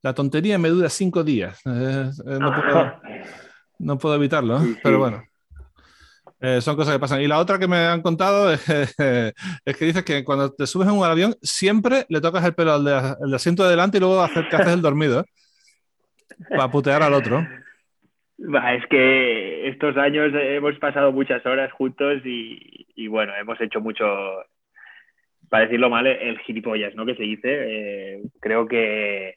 [0.00, 1.60] la tontería, me dura cinco días.
[1.66, 2.10] no,
[3.98, 5.22] puedo, evitarlo, pero bueno.
[6.40, 7.20] Eh, son cosas que pasan.
[7.20, 10.88] Y la otra que me han contado es, es, que dices que cuando te subes
[10.88, 14.22] en un avión siempre le tocas el pelo al, de, asiento de delante y luego
[14.22, 15.20] haces el dormido.
[15.20, 15.24] ¿eh?
[16.48, 17.46] Para putear al otro
[18.74, 24.04] es que estos años hemos pasado muchas horas juntos y, bueno, hemos hecho mucho,
[25.48, 27.06] para decirlo mal, el gilipollas, ¿no?
[27.06, 27.48] Que se dice.
[27.48, 29.36] Eh, creo que,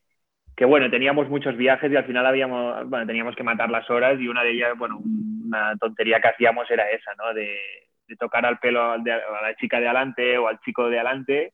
[0.56, 4.20] que, bueno, teníamos muchos viajes y al final habíamos, bueno, teníamos que matar las horas
[4.20, 7.34] y una de ellas, bueno, una tontería que hacíamos era esa, ¿no?
[7.34, 7.58] De,
[8.20, 11.54] tocar al pelo a la chica de adelante o al chico de adelante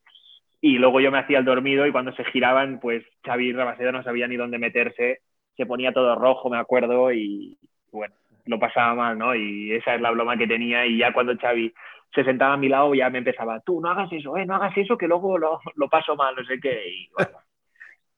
[0.59, 3.93] y luego yo me hacía el dormido y cuando se giraban, pues Xavi y Rabaseda
[3.93, 5.21] no sabían ni dónde meterse
[5.61, 7.55] se ponía todo rojo, me acuerdo, y
[7.91, 9.35] bueno, lo pasaba mal, ¿no?
[9.35, 11.71] Y esa es la broma que tenía y ya cuando Xavi
[12.15, 14.75] se sentaba a mi lado ya me empezaba, tú no hagas eso, eh, no hagas
[14.75, 16.89] eso que luego lo, lo paso mal, no sé qué.
[16.89, 17.37] Y, bueno,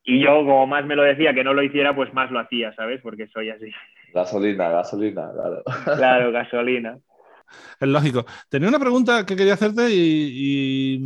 [0.03, 2.73] y yo como más me lo decía que no lo hiciera, pues más lo hacía,
[2.75, 3.01] ¿sabes?
[3.01, 3.69] Porque soy así.
[4.13, 5.63] Gasolina, gasolina, claro.
[5.97, 6.97] Claro, gasolina.
[7.79, 8.25] Es lógico.
[8.49, 10.99] Tenía una pregunta que quería hacerte y,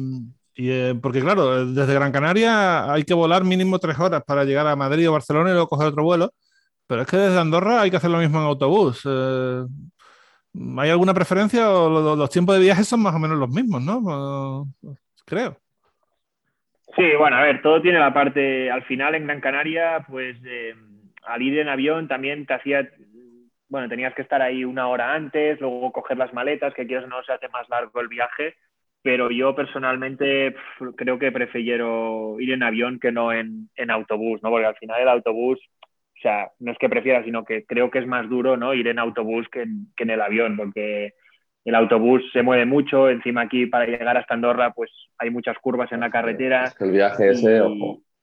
[0.57, 4.75] eh, porque claro, desde Gran Canaria hay que volar mínimo tres horas para llegar a
[4.75, 6.31] Madrid o Barcelona y luego coger otro vuelo.
[6.87, 9.03] Pero es que desde Andorra hay que hacer lo mismo en autobús.
[9.05, 9.63] Eh,
[10.79, 14.65] ¿Hay alguna preferencia o los, tiempos de viaje son más o menos los mismos, no?
[15.25, 15.57] Creo.
[16.95, 20.73] Sí, bueno, a ver, todo tiene la parte, al final en Gran Canaria, pues eh,
[21.23, 22.89] al ir en avión también te hacía,
[23.67, 27.21] bueno, tenías que estar ahí una hora antes, luego coger las maletas, que quieras no
[27.23, 28.55] se hace más largo el viaje
[29.07, 30.53] pero yo personalmente
[30.97, 34.49] creo que prefiero ir en avión que no en, en, autobús, ¿no?
[34.49, 37.99] Porque al final el autobús, o sea, no es que prefiera, sino que creo que
[37.99, 38.73] es más duro, ¿no?
[38.73, 41.13] Ir en autobús que en, que en el avión, porque
[41.63, 45.89] el autobús se mueve mucho, encima aquí para llegar hasta Andorra, pues hay muchas curvas
[45.93, 46.65] en la carretera.
[46.65, 47.61] Es que el viaje ese,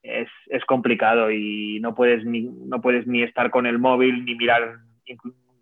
[0.03, 4.35] Es, es, complicado y no puedes, ni, no puedes ni estar con el móvil ni
[4.35, 4.81] mirar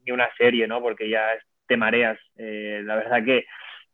[0.04, 0.82] ni una serie, ¿no?
[0.82, 1.22] Porque ya
[1.68, 2.18] te mareas.
[2.38, 3.44] Eh, la verdad que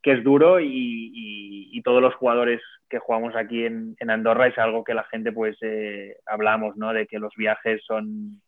[0.03, 4.93] que es duro y, todos los jugadores que jugamos aquí en, Andorra es algo que
[4.93, 6.93] la gente pues eh, hablamos, ¿no?
[6.93, 8.43] De que los viajes son,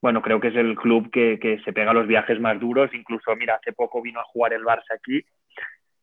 [0.00, 3.56] bueno, creo que es el club que, se pega los viajes más duros, incluso, mira,
[3.56, 5.24] hace poco vino a jugar el Barça aquí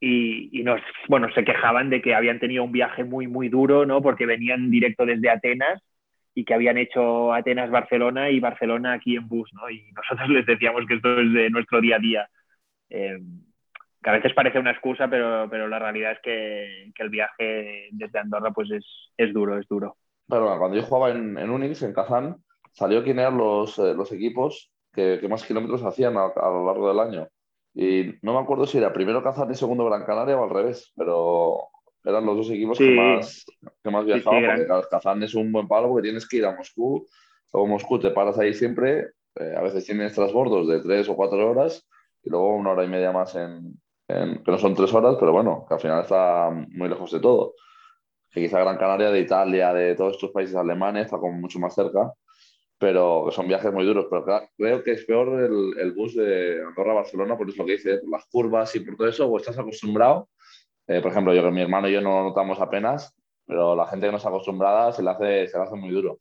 [0.01, 4.01] y, nos, bueno, se quejaban de que habían tenido un viaje muy, muy duro, ¿no?
[4.01, 5.81] Porque venían directo desde Atenas
[6.33, 9.69] y que habían hecho Atenas-Barcelona y Barcelona aquí en bus, ¿no?
[9.69, 12.29] Y nosotros les decíamos que esto es de nuestro día a día.
[12.89, 13.19] Eh,
[14.01, 17.89] que a veces parece una excusa, pero, pero la realidad es que, que el viaje
[17.91, 18.85] desde Andorra pues es,
[19.17, 19.97] es duro, es duro.
[20.27, 22.37] Pero cuando yo jugaba en, en Unix, en Kazán,
[22.71, 26.65] salió quién eran los, eh, los equipos que, que, más kilómetros hacían a, a, lo
[26.65, 27.27] largo del año.
[27.73, 30.93] Y no me acuerdo si era primero Kazán y segundo Gran Canaria o al revés,
[30.95, 31.57] pero
[32.03, 33.45] eran los dos equipos que, más,
[33.83, 36.45] que más viajaban, sí, sí, porque Kazán es un buen palo porque tienes que ir
[36.45, 37.05] a Moscú,
[37.51, 41.49] luego Moscú te paras ahí siempre eh, a veces tienen transbordos de tres o cuatro
[41.49, 41.87] horas
[42.23, 43.79] y luego una hora y media más en,
[44.09, 47.53] que no son tres horas, pero bueno, que al final está muy lejos de todo.
[48.31, 51.75] Que quizá Gran Canaria, de Italia, de todos estos países alemanes, está como mucho más
[51.75, 52.11] cerca,
[52.77, 54.07] pero son viajes muy duros.
[54.09, 54.25] Pero
[54.57, 58.25] creo que es peor el, el bus de Andorra-Barcelona, por eso que dice, por las
[58.25, 60.29] curvas y por todo eso, o estás acostumbrado.
[60.87, 63.85] Eh, por ejemplo, yo que mi hermano y yo no lo notamos apenas, pero la
[63.85, 66.17] gente que no está acostumbrada se le hace, se le hace muy duro.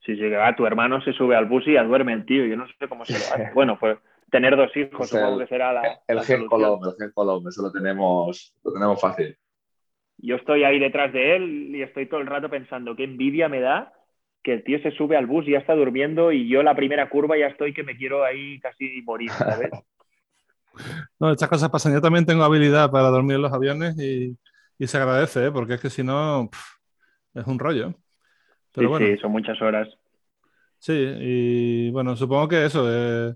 [0.00, 2.44] Sí, sí, que va, tu hermano se sube al bus y ya duerme el tío.
[2.46, 3.50] Yo no sé cómo se lo hace.
[3.54, 3.98] Bueno, pues
[4.34, 6.00] tener dos hijos, supongo que será la.
[6.08, 9.36] El, gen Colom, el gen Colom, eso lo tenemos, lo tenemos fácil.
[10.18, 13.60] Yo estoy ahí detrás de él y estoy todo el rato pensando qué envidia me
[13.60, 13.92] da
[14.42, 17.08] que el tío se sube al bus y ya está durmiendo y yo la primera
[17.08, 19.70] curva ya estoy que me quiero ahí casi morir, ¿sabes?
[21.20, 21.94] no, estas cosas pasan.
[21.94, 24.36] Yo también tengo habilidad para dormir en los aviones y,
[24.80, 25.50] y se agradece, ¿eh?
[25.52, 26.50] porque es que si no,
[27.34, 27.94] es un rollo.
[28.72, 29.06] Pero sí, bueno.
[29.06, 29.88] sí, son muchas horas.
[30.80, 33.34] Sí, y bueno, supongo que eso, eh,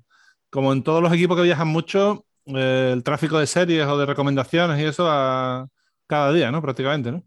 [0.50, 4.06] como en todos los equipos que viajan mucho, eh, el tráfico de series o de
[4.06, 5.66] recomendaciones y eso a
[6.06, 6.62] cada día, ¿no?
[6.62, 7.22] Prácticamente, ¿no?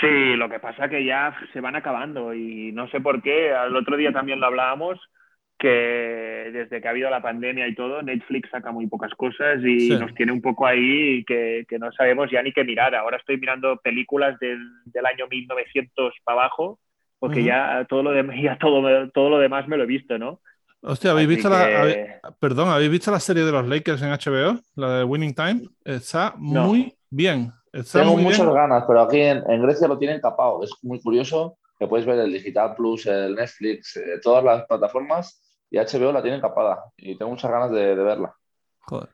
[0.00, 3.52] Sí, lo que pasa que ya se van acabando y no sé por qué.
[3.52, 4.98] Al otro día también lo hablábamos
[5.58, 9.90] que desde que ha habido la pandemia y todo, Netflix saca muy pocas cosas y
[9.90, 9.96] sí.
[9.98, 12.94] nos tiene un poco ahí que, que, no sabemos ya ni qué mirar.
[12.94, 16.78] Ahora estoy mirando películas del, del año 1900 para abajo,
[17.18, 17.46] porque uh -huh.
[17.46, 20.40] ya, todo lo, de, ya todo, todo lo demás me lo he visto, ¿no?
[20.86, 21.54] Hostia, ¿habéis visto que...
[21.54, 21.96] la, habéis,
[22.38, 24.60] perdón, ¿habéis visto la serie de los Lakers en HBO?
[24.76, 25.62] La de Winning Time.
[25.84, 26.66] Está no.
[26.66, 27.52] muy bien.
[27.72, 28.54] Está Tengo muy muchas bien.
[28.54, 30.62] ganas, pero aquí en, en, Grecia lo tienen capado.
[30.62, 35.42] Es muy curioso que puedes ver el Digital Plus, el Netflix, eh, todas las plataformas
[35.70, 36.84] y HBO la tienen capada.
[36.96, 38.34] Y tengo muchas ganas de, de verla.
[38.80, 39.08] Joder.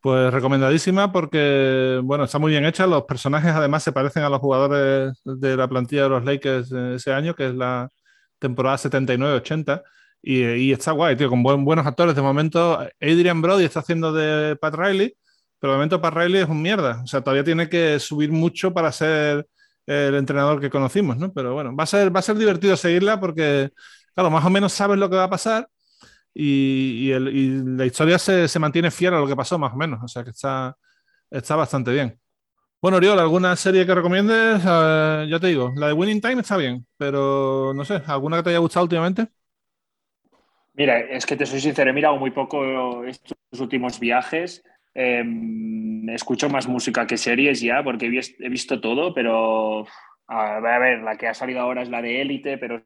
[0.00, 2.86] Pues recomendadísima porque, bueno, está muy bien hecha.
[2.86, 7.12] Los personajes además se parecen a los jugadores de la plantilla de los Lakers ese
[7.12, 7.88] año, que es la
[8.38, 9.82] temporada 79-80.
[10.26, 12.14] Y, está guay, tío, con buen, buenos actores.
[12.14, 15.14] De momento, Adrian Brody está haciendo de Pat Riley,
[15.58, 17.02] pero de momento Pat Riley es un mierda.
[17.04, 19.46] O sea, todavía tiene que subir mucho para ser
[19.86, 21.32] el entrenador que conocimos, ¿no?
[21.32, 23.70] Pero bueno, va a ser, va a ser divertido seguirla porque,
[24.14, 25.68] claro, más o menos sabes lo que va a pasar
[26.34, 29.72] y, y, el, y la historia se, se, mantiene fiel a lo que pasó, más
[29.74, 30.00] o menos.
[30.02, 30.76] O sea, que está,
[31.30, 32.18] está bastante bien.
[32.82, 34.64] Bueno, Oriol, ¿alguna serie que recomiendes?
[34.64, 38.44] Uh, ya te digo, la de Winning Time está bien, pero no sé, ¿alguna que
[38.44, 39.28] te haya gustado últimamente?
[40.74, 44.64] Mira, es que te soy sincero, he mirado muy poco estos últimos viajes.
[44.94, 45.24] Eh,
[46.08, 49.86] escucho más música que series ya, porque he visto todo, pero
[50.26, 52.82] a ver, la que ha salido ahora es la de Élite, pero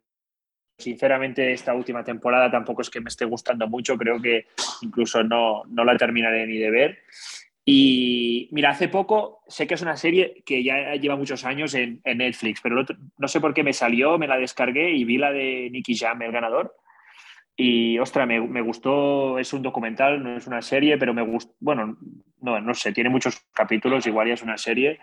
[0.79, 4.47] sinceramente esta última temporada tampoco es que me esté gustando mucho, creo que
[4.83, 6.99] incluso no, no la terminaré ni de ver.
[7.65, 12.01] Y mira, hace poco sé que es una serie que ya lleva muchos años en,
[12.05, 15.19] en Netflix, pero otro, no sé por qué me salió, me la descargué y vi
[15.19, 16.75] la de Nicky Jam, el ganador.
[17.61, 21.53] Y, ostra, me, me, gustó, es un documental, no es una serie, pero me gustó,
[21.59, 21.99] bueno,
[22.41, 25.01] no, no sé, tiene muchos capítulos, igual ya es una serie.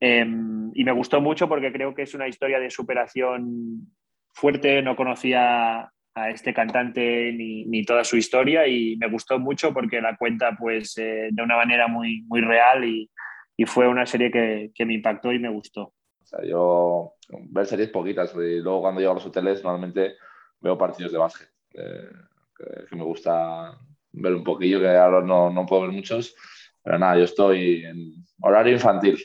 [0.00, 0.26] Eh,
[0.74, 3.86] y me gustó mucho porque creo que es una historia de superación
[4.32, 9.74] fuerte, no conocía a este cantante ni, ni toda su historia y me gustó mucho
[9.74, 13.10] porque la cuenta pues eh, de una manera muy, muy real y,
[13.58, 15.92] y fue una serie que, que, me impactó y me gustó.
[16.22, 17.12] O sea, yo
[17.50, 20.14] ver series poquitas y luego cuando llego a los hoteles normalmente
[20.60, 22.10] veo partidos de básquet eh,
[22.56, 23.78] que, que, me gusta
[24.12, 26.34] ver un poquillo, que ahora no, no puedo ver muchos,
[26.82, 29.18] pero nada, yo estoy en horario infantil.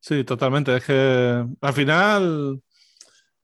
[0.00, 0.76] Sí, totalmente.
[0.76, 2.60] Es que al final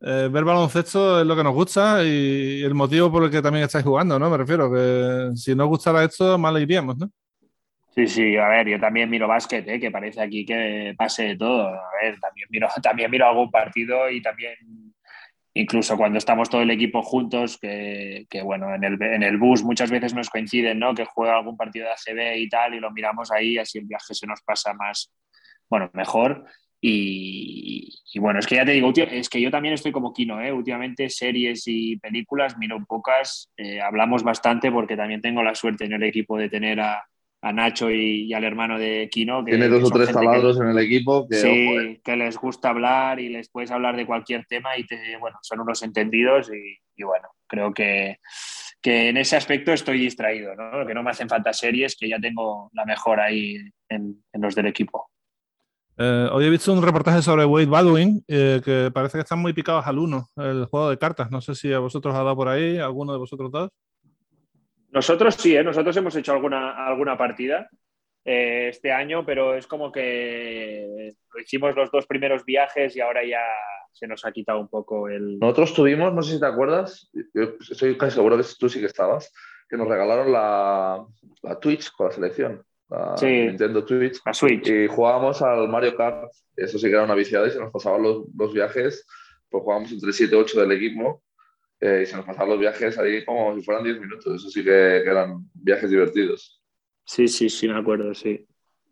[0.01, 3.65] eh, ver baloncesto es lo que nos gusta y el motivo por el que también
[3.65, 4.31] estáis jugando, ¿no?
[4.31, 7.11] Me refiero que si no gustara esto, mal iríamos, ¿no?
[7.95, 9.79] Sí, sí, a ver, yo también miro básquet, ¿eh?
[9.79, 11.69] que parece aquí que pase de todo.
[11.69, 14.55] A ver, también miro, también miro algún partido y también
[15.55, 19.91] incluso cuando estamos todo el equipo juntos, que, bueno, en el, en el bus muchas
[19.91, 20.95] veces nos coinciden, ¿no?
[20.95, 24.15] Que juega algún partido de ACB y tal, y lo miramos ahí, así el viaje
[24.15, 25.13] se nos pasa más,
[25.71, 26.45] bueno, mejor.
[26.81, 30.41] Y, y, bueno, es que ya te digo, es que yo también estoy como Kino,
[30.43, 30.53] ¿eh?
[30.53, 35.95] últimamente series y películas miro pocas, eh, hablamos bastante porque también tengo la suerte en
[35.95, 37.03] el equipo de tener a,
[37.45, 39.45] a Nacho y, y, al hermano de Kino.
[39.45, 41.29] Que, Tiene dos que o tres taladros en el equipo.
[41.29, 42.01] Que, sí, eh.
[42.03, 45.61] que les gusta hablar y les puedes hablar de cualquier tema y te, bueno, son
[45.61, 48.19] unos entendidos y, y bueno, creo que,
[48.81, 50.87] que, en ese aspecto estoy distraído, ¿no?
[50.87, 53.57] que no me hacen falta series, que ya tengo la mejor ahí
[53.91, 55.11] en, en los del equipo.
[55.97, 59.53] Eh, hoy he visto un reportaje sobre Wade Baldwin eh, que parece que están muy
[59.53, 61.31] picados al uno, el juego de cartas.
[61.31, 63.71] No sé si a vosotros ha dado por ahí, alguno de vosotros dos.
[64.95, 65.63] Nosotros sí, ¿eh?
[65.65, 67.69] nosotros hemos hecho alguna, alguna partida.
[68.25, 73.43] eh, este año, pero es como que hicimos los dos primeros viajes y ahora ya
[73.93, 75.39] se nos ha quitado un poco el...
[75.39, 78.87] Nosotros tuvimos, no sé si te acuerdas, yo estoy casi seguro que tú sí que
[78.87, 79.31] estabas,
[79.69, 81.05] que nos regalaron la,
[81.43, 82.63] la Twitch con la selección.
[82.89, 83.27] La Sí.
[83.27, 84.21] Nintendo Twitch.
[84.25, 84.69] La Switch.
[84.69, 86.31] Y jugábamos al Mario Kart.
[86.57, 89.07] Eso sí que era una viciada y se nos pasaban los, los viajes.
[89.51, 91.23] Pues jugábamos entre 7 y 8 del equipo.
[91.81, 94.35] Eh, y se nos pasaban los viajes ahí como si fueran 10 minutos.
[94.35, 96.61] Eso sí que, que eran viajes divertidos.
[97.05, 98.47] Sí, sí, sí, me acuerdo, sí.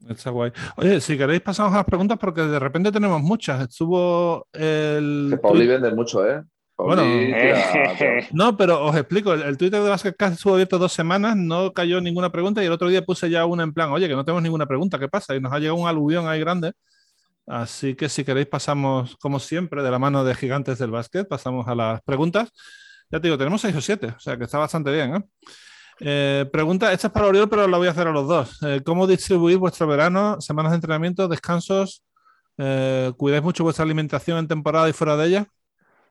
[0.09, 0.51] Está guay.
[0.77, 3.63] Oye, si queréis pasamos a las preguntas porque de repente tenemos muchas.
[3.69, 5.29] Estuvo el...
[5.31, 6.43] Que Pauli vende mucho, ¿eh?
[6.75, 7.03] Pauli Bueno.
[7.37, 11.37] tira- tira- No, pero os explico, el, el Twitter de Basketcast estuvo abierto dos semanas,
[11.37, 14.15] no cayó ninguna pregunta y el otro día puse ya una en plan, oye, que
[14.17, 15.37] no tenemos ninguna pregunta, ¿qué pasa?
[15.37, 16.73] Y nos ha llegado un aluvión ahí grande.
[17.53, 21.69] Así que si queréis pasamos, como siempre, de la mano de gigantes del básquet, pasamos
[21.69, 22.51] a las preguntas.
[23.11, 25.17] Ya te digo, tenemos seis o siete, o sea que está bastante bien.
[25.17, 25.23] ¿eh?
[26.01, 28.63] Eh, pregunta, esta es para Oriol, pero la voy a hacer a los dos.
[28.63, 32.03] Eh, ¿Cómo distribuir vuestro verano, semanas de entrenamiento, descansos?
[32.57, 35.47] Eh, ¿Cuidáis mucho vuestra alimentación en temporada y fuera de ella?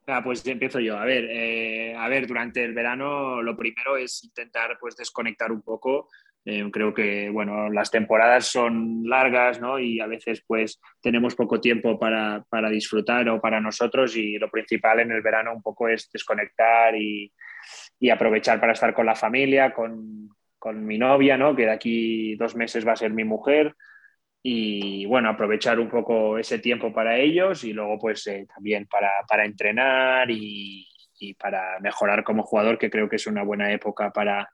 [0.06, 0.96] Ah, pues empiezo yo.
[0.96, 6.08] A ver, a ver, durante el verano lo primero es intentar pues desconectar un poco.
[6.44, 9.78] Eh, creo que bueno, las temporadas son largas, ¿no?
[9.78, 14.50] Y a veces pues tenemos poco tiempo para, para disfrutar o para nosotros y lo
[14.50, 17.32] principal en el verano un poco es desconectar y,
[18.00, 21.56] y aprovechar para estar con la familia, con, con mi novia, ¿no?
[21.56, 23.76] Que de aquí dos meses va a ser mi mujer
[24.44, 29.12] y bueno, aprovechar un poco ese tiempo para ellos y luego pues eh, también para,
[29.28, 30.88] para entrenar y,
[31.20, 34.50] y para mejorar como jugador, que creo que es una buena época para,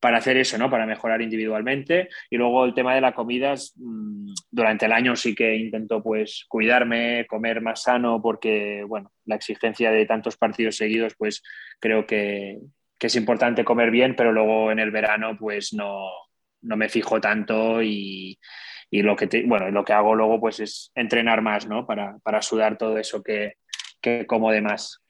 [0.00, 0.70] para hacer eso, ¿no?
[0.70, 2.08] Para mejorar individualmente.
[2.30, 6.02] Y luego el tema de la comida, es, mm, durante el año sí que intento
[6.02, 11.42] pues cuidarme, comer más sano, porque bueno, la exigencia de tantos partidos seguidos, pues
[11.78, 12.58] creo que,
[12.98, 16.08] que es importante comer bien, pero luego en el verano pues no,
[16.62, 18.38] no me fijo tanto y,
[18.90, 21.86] y lo que te- bueno, lo que hago luego pues es entrenar más, ¿no?
[21.86, 23.54] Para, para sudar todo eso que,
[24.00, 25.02] que como de más.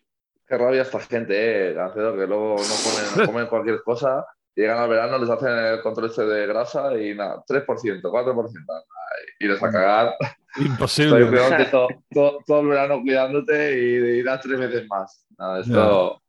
[0.47, 4.25] Qué rabia esta gente, eh, Gancedo, que luego no comen, comen cualquier cosa.
[4.55, 8.65] Llegan al verano, les hacen el control este de grasa y nada, 3%, 4%.
[8.69, 10.15] Ay, Y les a cagar.
[10.51, 11.29] Estoy Imposible.
[11.29, 15.27] cuidándote todo, todo, todo el verano cuidándote y, y das tres veces más.
[15.39, 16.23] Nada, esto...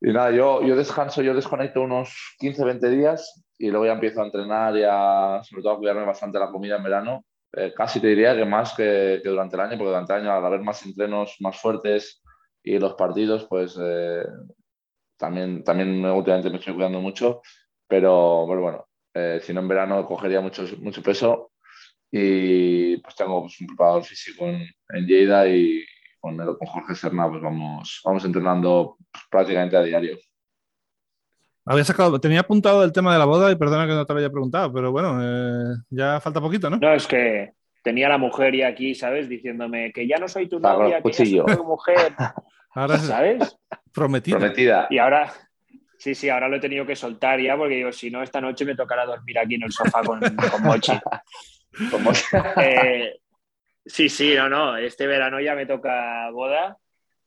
[0.00, 4.22] Y nada, yo, yo descanso, yo desconecto unos 15, 20 días y luego ya empiezo
[4.22, 7.24] a entrenar y a, sobre todo a cuidarme bastante la comida en verano.
[7.52, 10.32] Eh, casi te diría que más que, que durante el año, porque durante el año
[10.32, 12.22] al haber más entrenos más fuertes
[12.62, 14.24] y los partidos, pues eh,
[15.18, 17.42] también, también últimamente me estoy cuidando mucho,
[17.86, 21.52] pero, pero bueno, eh, si no en verano cogería mucho, mucho peso
[22.10, 25.84] y pues tengo pues, un preparador físico en, en Lleida y
[26.20, 28.96] con, el- con Jorge Serna pues vamos, vamos entrenando
[29.30, 30.18] prácticamente a diario.
[31.64, 34.20] Había sacado, tenía apuntado el tema de la boda y perdona que no te lo
[34.20, 36.78] haya preguntado, pero bueno, eh, ya falta poquito, ¿no?
[36.78, 37.52] No, es que
[37.84, 39.28] tenía la mujer ya aquí, ¿sabes?
[39.28, 41.44] Diciéndome que ya no soy tu novia, que ya cuchillo.
[41.46, 42.12] soy tu mujer,
[42.78, 43.58] Ahora es ¿sabes?
[43.92, 44.86] Prometida.
[44.88, 45.32] Y ahora,
[45.98, 48.64] sí, sí, ahora lo he tenido que soltar ya porque digo, si no, esta noche
[48.64, 50.92] me tocará dormir aquí en el sofá con, con Mochi.
[52.60, 53.20] Eh,
[53.84, 56.76] sí, sí, no, no, este verano ya me toca boda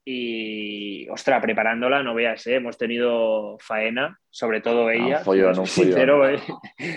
[0.04, 2.56] y, ostra, preparándola, no veas, ¿eh?
[2.56, 5.18] hemos tenido faena, sobre todo ella.
[5.18, 5.66] un follón, un follón.
[5.66, 6.40] sincero, ¿eh?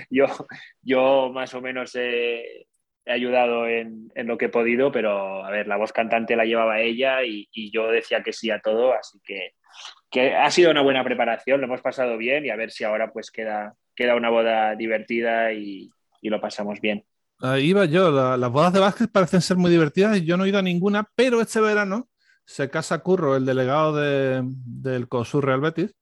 [0.10, 0.26] yo,
[0.82, 2.68] yo más o menos he,
[3.06, 6.46] he ayudado en, en lo que he podido, pero a ver, la voz cantante la
[6.46, 9.52] llevaba ella y, y yo decía que sí a todo, así que,
[10.10, 13.12] que ha sido una buena preparación, lo hemos pasado bien y a ver si ahora
[13.12, 15.90] pues queda, queda una boda divertida y,
[16.22, 17.04] y lo pasamos bien.
[17.42, 20.46] Ahí iba yo, la- las bodas de básquet parecen ser muy divertidas y yo no
[20.46, 22.08] he ido a ninguna, pero este verano
[22.46, 25.94] se casa Curro, el delegado de- del COSUR Real Betis,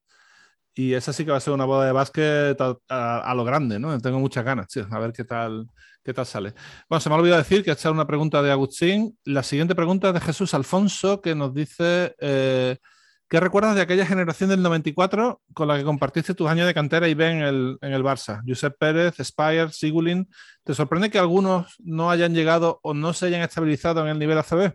[0.74, 3.44] y esa sí que va a ser una boda de básquet a, a- a lo
[3.44, 3.98] grande, ¿no?
[4.00, 5.66] Tengo muchas ganas, tío, a ver qué tal,
[6.04, 6.52] qué tal sale.
[6.88, 9.16] Bueno, se me ha olvidado decir que esta es una pregunta de Agustín.
[9.24, 12.76] La siguiente pregunta es de Jesús Alfonso, que nos dice, eh,
[13.28, 17.08] ¿qué recuerdas de aquella generación del 94 con la que compartiste tus años de cantera
[17.08, 18.42] y B en el, en el Barça?
[18.46, 20.28] Josep Pérez, Spire, Sigulin.
[20.62, 24.38] ¿Te sorprende que algunos no hayan llegado o no se hayan estabilizado en el nivel
[24.38, 24.74] ACB?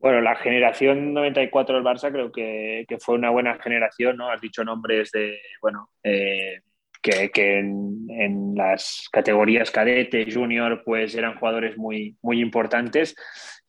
[0.00, 4.30] Bueno, la generación 94 del Barça creo que, que fue una buena generación, ¿no?
[4.30, 6.60] Has dicho nombres de, bueno, eh,
[7.02, 13.14] que, que en, en, las categorías cadete, junior, pues eran jugadores muy, muy importantes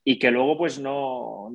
[0.04, 1.52] y que luego pues no,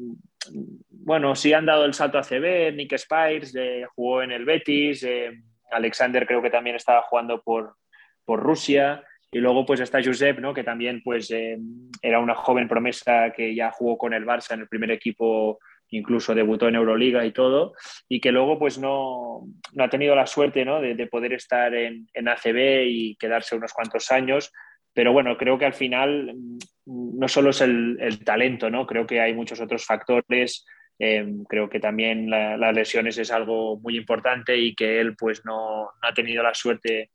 [0.91, 5.03] bueno, sí han dado el salto a CB, Nick Spires eh, jugó en el Betis,
[5.05, 5.33] eh,
[5.71, 7.77] Alexander creo que también estaba jugando por,
[8.25, 9.03] por Rusia.
[9.31, 10.55] Y luego pues está Josep, ¿no?
[10.55, 11.59] que también pues eh,
[12.01, 15.59] era una joven promesa que ya jugó con el Barça en el primer equipo
[15.91, 17.75] incluso debutó en Euroliga y todo,
[18.09, 20.81] y que luego pues no, no ha tenido la suerte ¿no?
[20.81, 24.53] de, poder estar en, en, ACB y quedarse unos cuantos años.
[24.93, 28.87] Pero bueno, creo que al final mm, no solo es el, talento, ¿no?
[28.87, 30.65] creo que hay muchos otros factores.
[30.99, 35.91] Eh, creo que también las lesiones es algo muy importante y que él pues no,
[36.01, 37.11] no ha tenido la suerte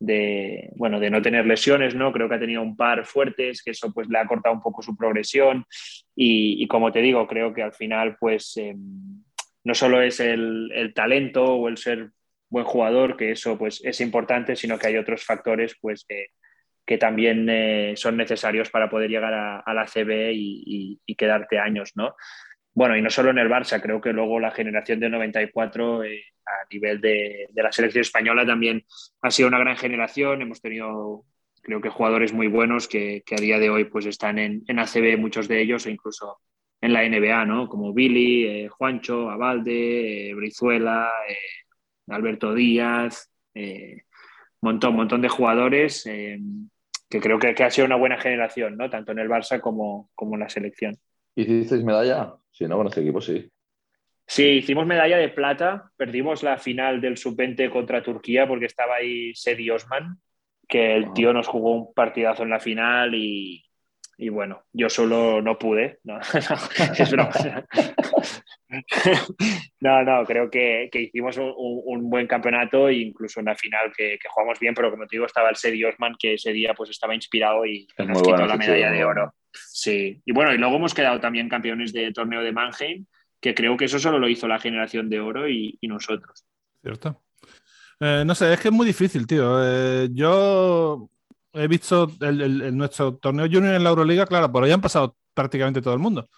[0.00, 2.12] de, bueno, de no tener lesiones, ¿no?
[2.12, 4.80] Creo que ha tenido un par fuertes, que eso pues le ha cortado un poco
[4.80, 5.64] su progresión
[6.20, 8.74] y, como te digo, creo que al final pues eh,
[9.62, 12.10] no solo es el, talento o el ser
[12.48, 16.04] buen jugador, que eso pues es importante, sino que hay otros factores pues
[16.88, 22.16] que también eh, son necesarios para poder llegar a, la CB y, quedarte años, ¿no?
[22.74, 26.24] Bueno, y no solo en el Barça, creo que luego la generación del 94 eh,
[26.46, 28.84] a nivel de, la selección española también
[29.22, 30.42] ha sido una gran generación.
[30.42, 31.24] Hemos tenido,
[31.62, 35.48] creo que, jugadores muy buenos que, a día de hoy pues están en, ACB, muchos
[35.48, 36.38] de ellos, e incluso
[36.80, 37.68] en la NBA, ¿no?
[37.68, 41.10] Como Billy, eh, Juancho, Abalde, eh, Brizuela,
[42.08, 43.30] Alberto Díaz,
[44.60, 46.06] montón, montón de jugadores
[47.08, 48.90] que creo que, ha sido una buena generación, ¿no?
[48.90, 50.96] Tanto en el Barça como, como en la selección.
[51.34, 52.34] ¿Hicisteis medalla?
[52.50, 52.76] Sí, ¿no?
[52.76, 53.50] Con este equipo sí.
[54.26, 55.90] Sí, hicimos medalla de plata.
[55.96, 60.18] Perdimos la final del sub-20 contra Turquía porque estaba ahí Sedi Osman,
[60.68, 63.64] que el tío nos jugó un partidazo en la final y,
[64.30, 65.98] bueno, yo solo no pude.
[66.04, 66.18] No,
[69.80, 74.58] no, no, creo que, hicimos un, buen campeonato e incluso en la final que, jugamos
[74.60, 77.64] bien, pero como te digo, estaba el Sedi Osman que ese día pues estaba inspirado
[77.64, 79.34] y, nos quitó la medalla de oro.
[79.52, 83.06] Sí, y bueno, y luego hemos quedado también campeones de torneo de Mannheim,
[83.40, 86.44] que creo que eso solo lo hizo la generación de oro y, nosotros.
[86.82, 87.22] Cierto.
[88.00, 89.58] Eh, no sé, es que es muy difícil, tío.
[89.62, 91.08] Eh, yo
[91.52, 95.82] he visto el, nuestro torneo junior en la Euroliga, claro, por ahí han pasado prácticamente
[95.82, 96.28] todo el mundo.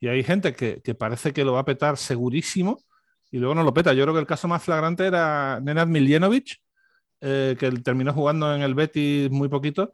[0.00, 2.78] Y hay gente que, parece que lo va a petar segurísimo
[3.30, 3.92] y luego no lo peta.
[3.92, 6.60] Yo creo que el caso más flagrante era Nenad Miljenovic,
[7.20, 9.92] eh, que terminó jugando en el Betis muy poquito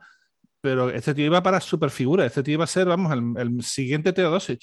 [0.60, 2.26] pero este tío iba para super figura.
[2.26, 4.62] Este tío iba a ser, vamos, el, siguiente Teodosic.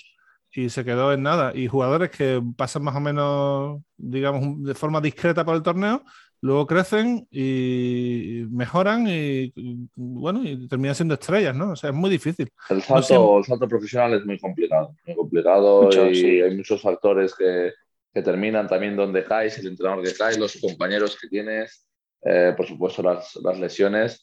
[0.51, 1.55] Y se quedó en nada.
[1.55, 6.03] Y jugadores que pasan más o menos, digamos, de forma discreta por el torneo,
[6.41, 9.51] luego crecen y mejoran y,
[9.95, 11.71] bueno, y terminan siendo estrellas, ¿no?
[11.71, 12.49] O sea, es muy difícil.
[12.69, 17.73] El salto, el salto profesional es muy complicado, muy complicado y hay muchos factores que,
[18.13, 21.87] que, terminan también donde caes, el entrenador que cae, los compañeros que tienes,
[22.23, 24.21] eh, por supuesto las, las lesiones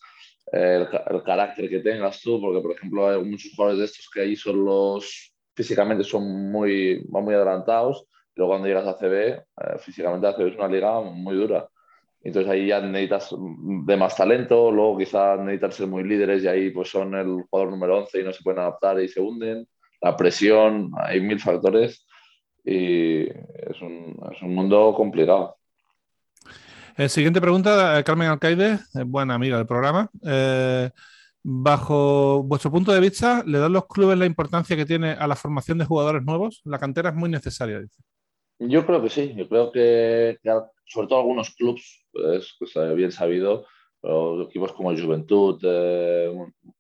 [0.53, 0.89] el,
[1.25, 4.65] carácter que tengas tú, porque por ejemplo hay muchos jugadores de estos que ahí son
[4.65, 9.43] los, físicamente son muy, muy adelantados, pero cuando llegas a CB, eh,
[9.79, 11.69] físicamente ACB es una liga muy dura.
[12.25, 16.71] Entonces ahí ya necesitas de más talento, luego quizás necesitas ser muy líderes y ahí
[16.71, 19.69] pues son el jugador número 11 y no se pueden adaptar y se hunden.
[20.01, 22.07] La presión, hay mil factores
[22.65, 25.59] y es un, es un mundo complicado.
[26.97, 30.09] Eh, siguiente pregunta, eh, Carmen Alcaide, eh, buena amiga del programa.
[31.43, 35.37] bajo vuestro punto de vista, ¿le dan los clubes la importancia que tiene a la
[35.37, 36.63] formación de jugadores nuevos?
[36.65, 38.03] La cantera es muy necesaria, dice.
[38.59, 40.39] Yo creo que sí, yo creo que,
[40.87, 43.67] sobre todo algunos clubes, es pues, bien sabido,
[44.49, 45.61] equipos como Juventud,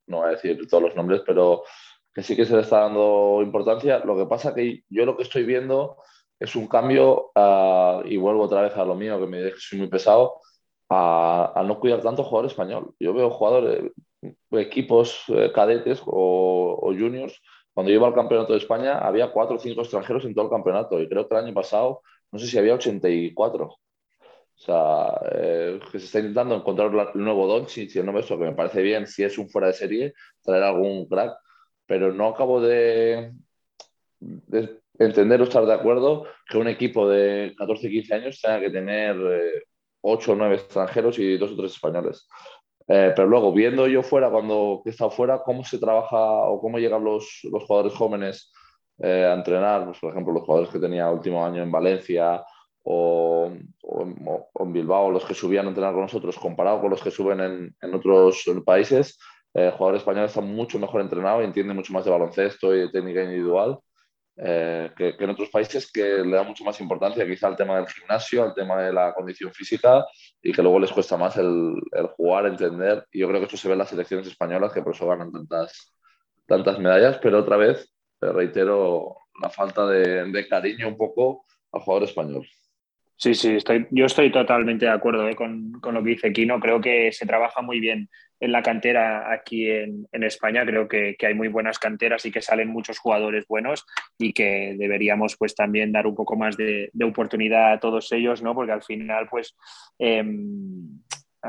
[0.06, 1.64] no voy a decir todos los nombres, pero
[2.14, 3.98] que sí que se le está dando importancia.
[4.04, 5.96] Lo que pasa que yo lo que estoy viendo
[6.38, 9.60] es un cambio, ah, y vuelvo otra vez a lo mío, que me dice que
[9.60, 10.40] soy muy pesado,
[10.90, 12.94] a, no cuidar tanto jugador español.
[13.00, 13.90] Yo veo jugadores,
[14.52, 17.40] equipos eh, cadetes o, juniors,
[17.74, 20.50] cuando yo iba al campeonato de España había cuatro o cinco extranjeros en todo el
[20.50, 23.66] campeonato y creo que el año pasado no sé si había 84.
[23.66, 23.78] O
[24.56, 28.44] sea, eh, que se está intentando encontrar el nuevo Doncic y el nuevo eso, que
[28.44, 31.36] me parece bien si es un fuera de serie, traer algún crack,
[31.86, 33.32] pero no acabo de,
[34.20, 38.70] de entender o estar de acuerdo que un equipo de 14, 15 años tenga que
[38.70, 39.62] tener eh,
[40.02, 42.28] 8 o 9 extranjeros y 2 o 3 españoles.
[42.86, 46.78] Eh, pero luego, viendo yo fuera, cuando he estado fuera, cómo se trabaja o cómo
[46.78, 48.52] llegan los, los jugadores jóvenes
[48.98, 52.44] eh, a entrenar, pues, por ejemplo, los jugadores que tenía último año en Valencia
[52.82, 57.40] o, en Bilbao, los que subían a entrenar con nosotros, comparado con los que suben
[57.40, 59.18] en, en otros países,
[59.54, 62.88] el jugador español está mucho mejor entrenado y entiende mucho más de baloncesto y de
[62.90, 63.78] técnica individual
[64.36, 67.86] eh, que, en otros países que le da mucho más importancia quizá al tema del
[67.86, 70.04] gimnasio, al tema de la condición física
[70.42, 71.74] y que luego les cuesta más el,
[72.16, 73.06] jugar, entender.
[73.12, 75.30] Y yo creo que eso se ve en las selecciones españolas que por eso ganan
[75.30, 75.94] tantas,
[76.46, 82.08] tantas medallas, pero otra vez, reitero, la falta de, de cariño un poco al jugador
[82.08, 82.46] español.
[83.16, 86.58] Sí, sí, estoy, yo estoy totalmente de acuerdo eh, con, lo que dice Kino.
[86.58, 88.08] Creo que se trabaja muy bien
[88.40, 90.66] en la cantera aquí en, España.
[90.66, 93.86] Creo que, hay muy buenas canteras y que salen muchos jugadores buenos
[94.18, 98.54] y que deberíamos pues también dar un poco más de, oportunidad a todos ellos, ¿no?
[98.54, 99.54] Porque al final, pues,
[99.98, 101.00] em,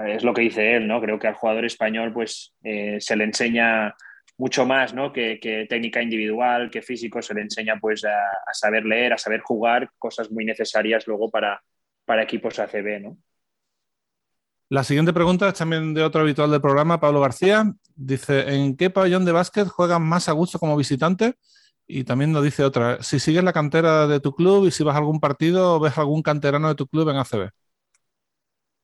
[0.07, 1.01] es lo que dice él, ¿no?
[1.01, 3.95] Creo que al jugador español, pues, eh, se le enseña
[4.37, 5.13] mucho más ¿no?
[5.13, 9.89] que, técnica individual, que físico, se le enseña pues a, saber leer, a saber jugar,
[9.97, 11.61] cosas muy necesarias luego para,
[12.05, 13.01] para equipos ACB.
[13.01, 13.17] ¿no?
[14.69, 17.73] La siguiente pregunta es también de otro habitual del programa, Pablo García.
[17.95, 21.35] Dice, ¿en qué pabellón de básquet juegan más a gusto como visitante?
[21.87, 24.95] Y también nos dice otra, si sigues la cantera de tu club y si vas
[24.95, 27.51] a algún partido o ves algún canterano de tu club en ACB.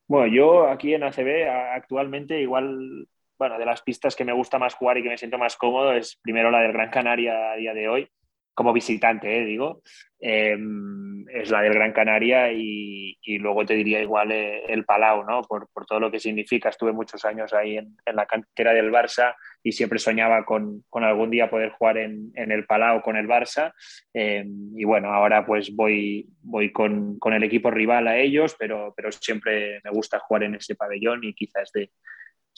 [0.08, 3.08] Bueno, yo aquí en ACB actualmente igual
[3.42, 5.94] bueno, de las pistas que me gusta más jugar y que me siento más cómodo
[5.94, 8.08] es primero la del Gran Canaria a día de hoy,
[8.54, 9.82] como visitante, eh, digo,
[10.20, 15.42] em, es la del Gran Canaria y, luego te diría igual eh, el Palau, ¿no?
[15.42, 16.70] Por, todo lo que significa.
[16.70, 19.34] Estuve muchos años ahí en, la cantera del Barça
[19.64, 23.74] y siempre soñaba con, algún día poder jugar en, el Palau con el Barça.
[24.14, 29.12] Em, y bueno, ahora pues voy, voy con, el equipo rival a ellos, pero, pero
[29.12, 31.90] siempre me gusta jugar en ese pabellón y quizás de,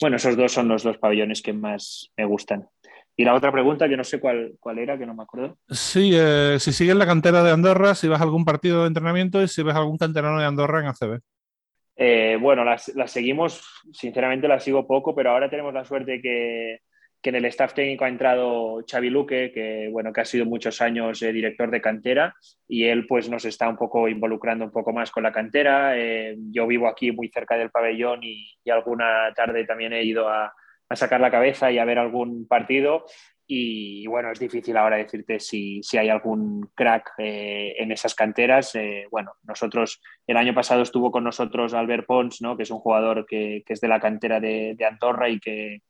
[0.00, 2.68] bueno, esos dos son los dos pabellones que más me gustan.
[3.16, 5.56] Y la otra pregunta, que no sé cuál, cuál era, que no me acuerdo.
[5.70, 9.40] Sí, eh, si sigues la cantera de Andorra, si vas a algún partido de entrenamiento
[9.40, 11.20] y si ves algún canterano de Andorra en ACB.
[11.96, 16.80] Eh, bueno, las, las, seguimos, sinceramente las sigo poco, pero ahora tenemos la suerte que,
[17.24, 20.82] que en el staff técnico ha entrado Xavi Luque, que, bueno, que ha sido muchos
[20.82, 22.36] años eh, director de cantera
[22.68, 25.98] y él pues nos está un poco involucrando un poco más con la cantera.
[25.98, 30.52] Eh, yo vivo aquí muy cerca del pabellón y, alguna tarde también he ido a,
[30.94, 33.06] sacar la cabeza y a ver algún partido.
[33.46, 38.76] Y, bueno, es difícil ahora decirte si, hay algún crack eh, en esas canteras.
[39.10, 42.54] bueno, nosotros, el año pasado estuvo con nosotros Albert Pons, ¿no?
[42.54, 45.80] que es un jugador que, es de la cantera de, de Andorra y que,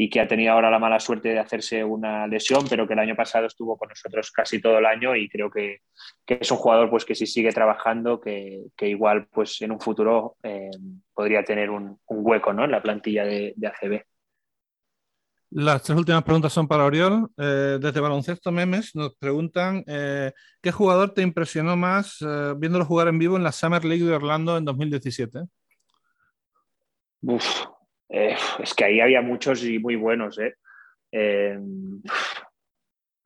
[0.00, 3.00] y que ha tenido ahora la mala suerte de hacerse una lesión, pero que el
[3.00, 5.80] año pasado estuvo con nosotros casi todo el año y creo que,
[6.24, 10.70] es un jugador pues, que si sigue trabajando, que, igual pues, en un futuro eh,
[11.12, 12.64] podría tener un, hueco ¿no?
[12.64, 14.04] en la plantilla de, ACB.
[15.50, 17.28] Las tres últimas preguntas son para Oriol.
[17.36, 20.30] Eh, desde Baloncesto Memes nos preguntan eh,
[20.62, 22.24] ¿qué jugador te impresionó más
[22.56, 25.40] viéndolo jugar en vivo en la Summer League de Orlando en 2017?
[27.22, 27.66] Uf,
[28.08, 30.38] eh, es que ahí había muchos y muy buenos.
[30.38, 30.54] ¿eh?
[31.12, 31.58] Eh,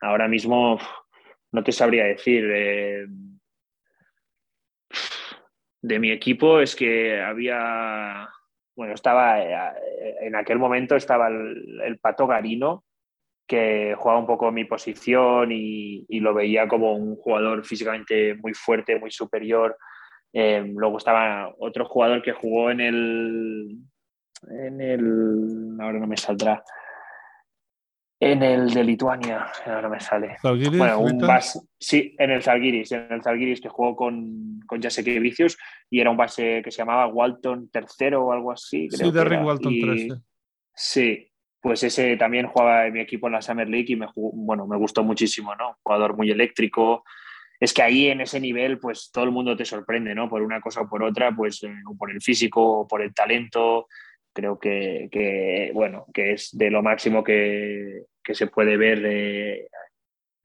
[0.01, 0.77] ahora mismo
[1.51, 2.43] no te sabría decir.
[5.81, 8.29] de mi equipo es que había,
[8.75, 9.41] bueno, estaba,
[10.21, 12.85] en aquel momento estaba el, Pato Garino,
[13.45, 18.99] que jugaba un poco mi posición y, lo veía como un jugador físicamente muy fuerte,
[18.99, 19.77] muy superior.
[20.33, 23.77] luego estaba otro jugador que jugó en el,
[24.49, 25.77] en el.
[25.79, 26.63] Ahora no me saldrá.
[28.19, 30.37] En el de Lituania, ahora me sale.
[30.41, 35.57] bueno, un base, sí, en el Zalgiris, en el Zalgiris que jugó con, con Vicios
[35.89, 38.89] y era un base que se llamaba Walton III o algo así.
[38.89, 40.07] sí, Derrick Walton y,
[40.73, 44.67] Sí, pues ese también jugaba en mi equipo en la Summer League y me, bueno,
[44.67, 45.69] me gustó muchísimo, ¿no?
[45.69, 47.03] Un jugador muy eléctrico.
[47.59, 50.29] Es que ahí en ese nivel, pues todo el mundo te sorprende, ¿no?
[50.29, 53.13] Por una cosa o por otra, pues eh, o por el físico, o por el
[53.13, 53.87] talento,
[54.33, 59.69] creo que, bueno, que es de lo máximo que, se puede ver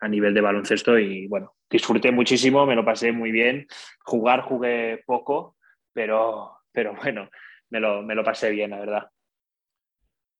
[0.00, 3.66] a nivel de baloncesto y bueno, disfruté muchísimo, me lo pasé muy bien.
[4.00, 5.56] Jugar jugué poco,
[5.92, 7.28] pero, pero bueno,
[7.70, 9.10] me lo, me lo pasé bien, la verdad.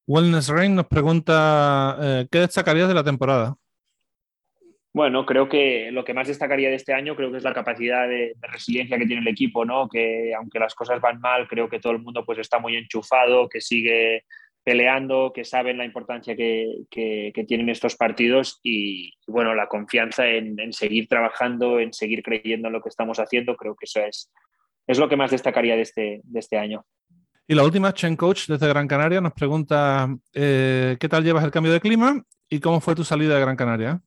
[0.07, 3.57] Wellness Rain nos pregunta, eh, ¿qué destacarías de la temporada?
[4.93, 8.09] Bueno, creo que lo que más destacaría de este año creo que es la capacidad
[8.09, 9.89] de, resiliencia que tiene el equipo, ¿no?
[9.89, 13.49] Que aunque las cosas van mal, creo que todo el mundo pues está muy enchufado,
[13.49, 14.25] que sigue
[14.65, 21.09] peleando, que saben la importancia que, tienen estos partidos y, bueno, la confianza en, seguir
[21.09, 24.31] trabajando, en seguir creyendo en lo que estamos haciendo, creo que eso es,
[24.87, 26.85] es lo que más destacaría de este, de este año.
[27.47, 31.51] Y la última, Chen Coach desde Gran Canaria nos pregunta, eh, ¿qué tal llevas el
[31.51, 34.03] cambio de clima y cómo fue tu salida de Gran Canaria?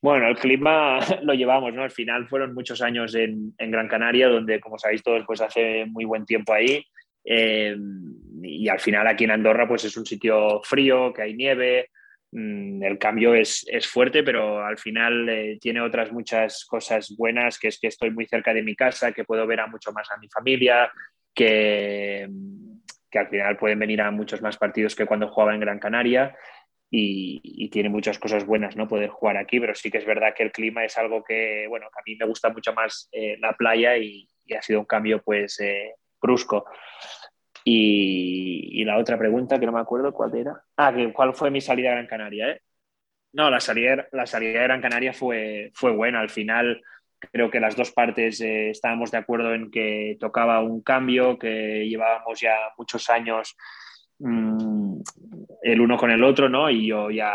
[0.00, 1.82] Bueno, el clima lo llevamos, ¿no?
[1.82, 6.04] Al final fueron muchos años en, Gran Canaria, donde, como sabéis todos, pues hace muy
[6.04, 6.84] buen tiempo ahí.
[7.24, 7.76] Eh,
[8.42, 11.90] y al final aquí en Andorra, pues es un sitio frío, que hay nieve.
[12.30, 17.68] Mm, el cambio es, fuerte, pero al final eh, tiene otras muchas cosas buenas, que
[17.68, 20.18] es que estoy muy cerca de mi casa, que puedo ver a mucho más a
[20.18, 20.92] mi familia,
[21.34, 22.28] que,
[23.10, 26.36] que al final pueden venir a muchos más partidos que cuando jugaba en Gran Canaria
[26.90, 28.88] y, tiene muchas cosas buenas, ¿no?
[28.88, 31.86] Poder jugar aquí, pero sí que es verdad que el clima es algo que, bueno,
[31.86, 35.60] a mí me gusta mucho más eh, la playa y, ha sido un cambio, pues,
[35.60, 36.64] eh, brusco.
[37.64, 40.62] Y, la otra pregunta, que no me acuerdo cuál era.
[40.78, 42.52] Ah, ¿cuál fue mi salida a Gran Canaria?
[42.52, 42.62] Eh?
[43.34, 46.20] No, la salida, la salida de Gran Canaria fue, fue buena.
[46.20, 46.80] Al final,
[47.30, 52.40] creo que las dos partes estábamos de acuerdo en que tocaba un cambio, que llevábamos
[52.40, 53.54] ya muchos años
[54.20, 55.00] Mm,
[55.62, 56.68] el uno con el otro, ¿no?
[56.70, 57.32] Y yo ya,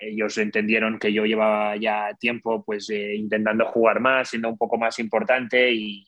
[0.00, 4.76] ellos entendieron que yo llevaba ya tiempo pues eh, intentando jugar más, siendo un poco
[4.76, 6.06] más importante y,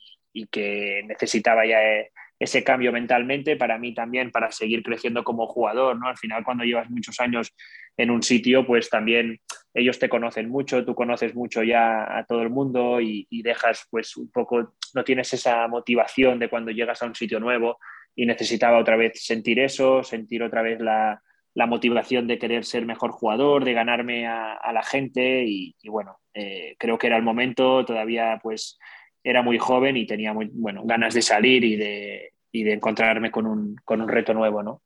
[0.53, 5.99] que necesitaba ya eh, ese cambio mentalmente para mí también, para seguir creciendo como jugador,
[5.99, 6.07] ¿no?
[6.07, 7.53] Al final cuando llevas muchos años
[7.97, 9.41] en un sitio, pues también
[9.75, 13.89] ellos te conocen mucho, tú conoces mucho ya a todo el mundo y, y dejas
[13.91, 17.79] pues un poco, no tienes esa motivación de cuando llegas a un sitio nuevo
[18.19, 21.23] y necesitaba otra vez sentir eso, sentir otra vez la,
[21.55, 26.99] motivación de querer ser mejor jugador, de ganarme a, la gente y, bueno, eh, creo
[26.99, 28.77] que era el momento, todavía pues
[29.23, 33.47] era muy joven y tenía muy, bueno, ganas de salir y de, de encontrarme con
[33.47, 34.83] un, con un reto nuevo, ¿no?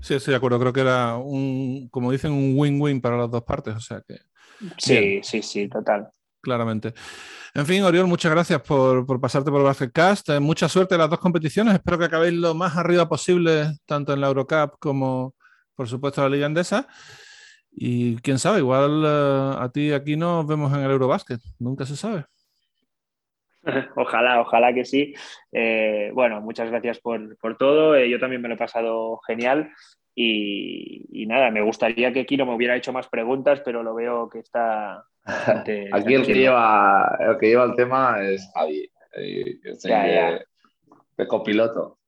[0.00, 0.58] Sí, estoy de acuerdo.
[0.58, 3.74] Creo que era un, como dicen, un win-win para las dos partes.
[3.74, 4.18] O sea que.
[4.78, 6.08] Sí, sí, sí, total.
[6.48, 6.94] Claramente.
[7.54, 10.30] En fin, Oriol, muchas gracias por, pasarte por Basketcast.
[10.30, 11.74] Eh, mucha suerte en las dos competiciones.
[11.74, 15.34] Espero que acabéis lo más arriba posible, tanto en la Eurocup como,
[15.74, 16.88] por supuesto, en la Liga Andesa.
[17.70, 21.40] Y quién sabe, igual eh, a ti aquí nos vemos en el Eurobasket.
[21.58, 22.24] Nunca se sabe.
[23.96, 25.12] Ojalá, ojalá que sí.
[25.52, 28.02] Eh, bueno, muchas gracias por, todo.
[28.02, 29.70] yo también me lo he pasado genial.
[30.20, 34.40] Y, nada, me gustaría que Kino me hubiera hecho más preguntas, pero lo veo que
[34.40, 35.04] está,
[35.92, 41.98] Aquí el que, lleva, el que lleva el tema es Javi, de copiloto.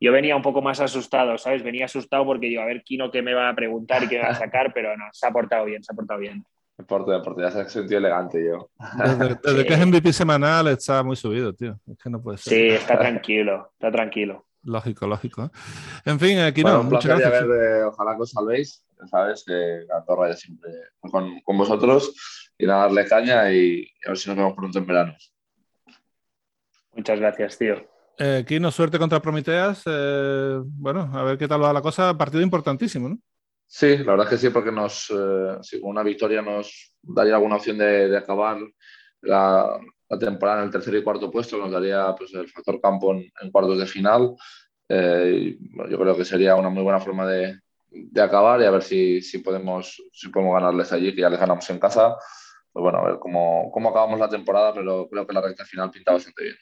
[0.00, 1.62] Yo venía un poco más asustado, ¿sabes?
[1.62, 4.24] Venía asustado porque digo, a ver, Kino qué me va a preguntar y qué me
[4.24, 6.42] va a sacar, pero no, se ha portado bien, se ha portado bien.
[6.78, 8.70] Deporte, deporte, ya se ha sentido elegante yo.
[9.38, 11.78] Desde, que es MVP semanal está muy subido, tío.
[11.90, 12.52] Es que no puede ser.
[12.52, 14.46] Sí, está tranquilo, está tranquilo.
[14.64, 15.50] Lógico, lógico.
[16.04, 16.82] En fin, aquí no.
[16.82, 17.44] muchas gracias.
[17.86, 18.84] ojalá que os salvéis.
[19.10, 22.14] Sabes que Andorra ya siempre con, con vosotros
[22.56, 25.16] y a darle caña y a ver si nos vemos pronto en verano.
[26.94, 27.94] Muchas gracias, tío.
[28.18, 29.82] Eh, Kino, suerte contra Prometeas.
[29.86, 32.16] Eh, bueno, a ver qué tal va la cosa.
[32.16, 33.18] Partido importantísimo, ¿no?
[33.66, 37.56] Sí, la verdad es que sí, porque nos, eh, con una victoria nos daría alguna
[37.56, 38.58] opción de, acabar
[39.22, 39.80] la,
[40.20, 43.78] temporada en el tercer y cuarto puesto, nos daría pues, el factor campo en, cuartos
[43.78, 44.34] de final.
[44.88, 45.58] Eh,
[45.90, 49.22] yo creo que sería una muy buena forma de, de acabar y a ver si,
[49.22, 52.16] si, podemos, si podemos ganarles allí, que ya les ganamos en casa
[52.74, 55.92] pues bueno, a ver cómo, cómo acabamos la temporada, pero creo que la recta final
[55.92, 56.56] pinta bastante bien.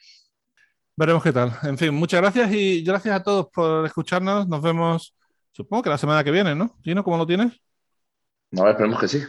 [0.95, 1.51] Veremos qué tal.
[1.63, 4.47] En fin, muchas gracias y gracias a todos por escucharnos.
[4.47, 5.15] Nos vemos,
[5.51, 6.77] supongo que la semana que viene, ¿no?
[6.83, 7.59] Gino, ¿cómo lo tienes?
[8.51, 9.23] No, esperemos que sí.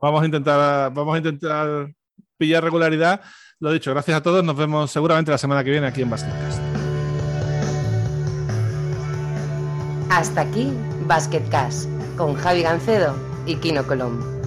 [0.00, 1.92] Vamos a intentar, vamos a intentar
[2.38, 3.20] pillar regularidad.
[3.60, 4.44] Lo dicho, gracias a todos.
[4.44, 6.60] Nos vemos seguramente la semana que viene aquí en Basketcast.
[10.10, 10.72] Hasta aquí
[11.06, 13.14] Basketcast con Javi Gancedo
[13.46, 14.37] y Kino Colombo.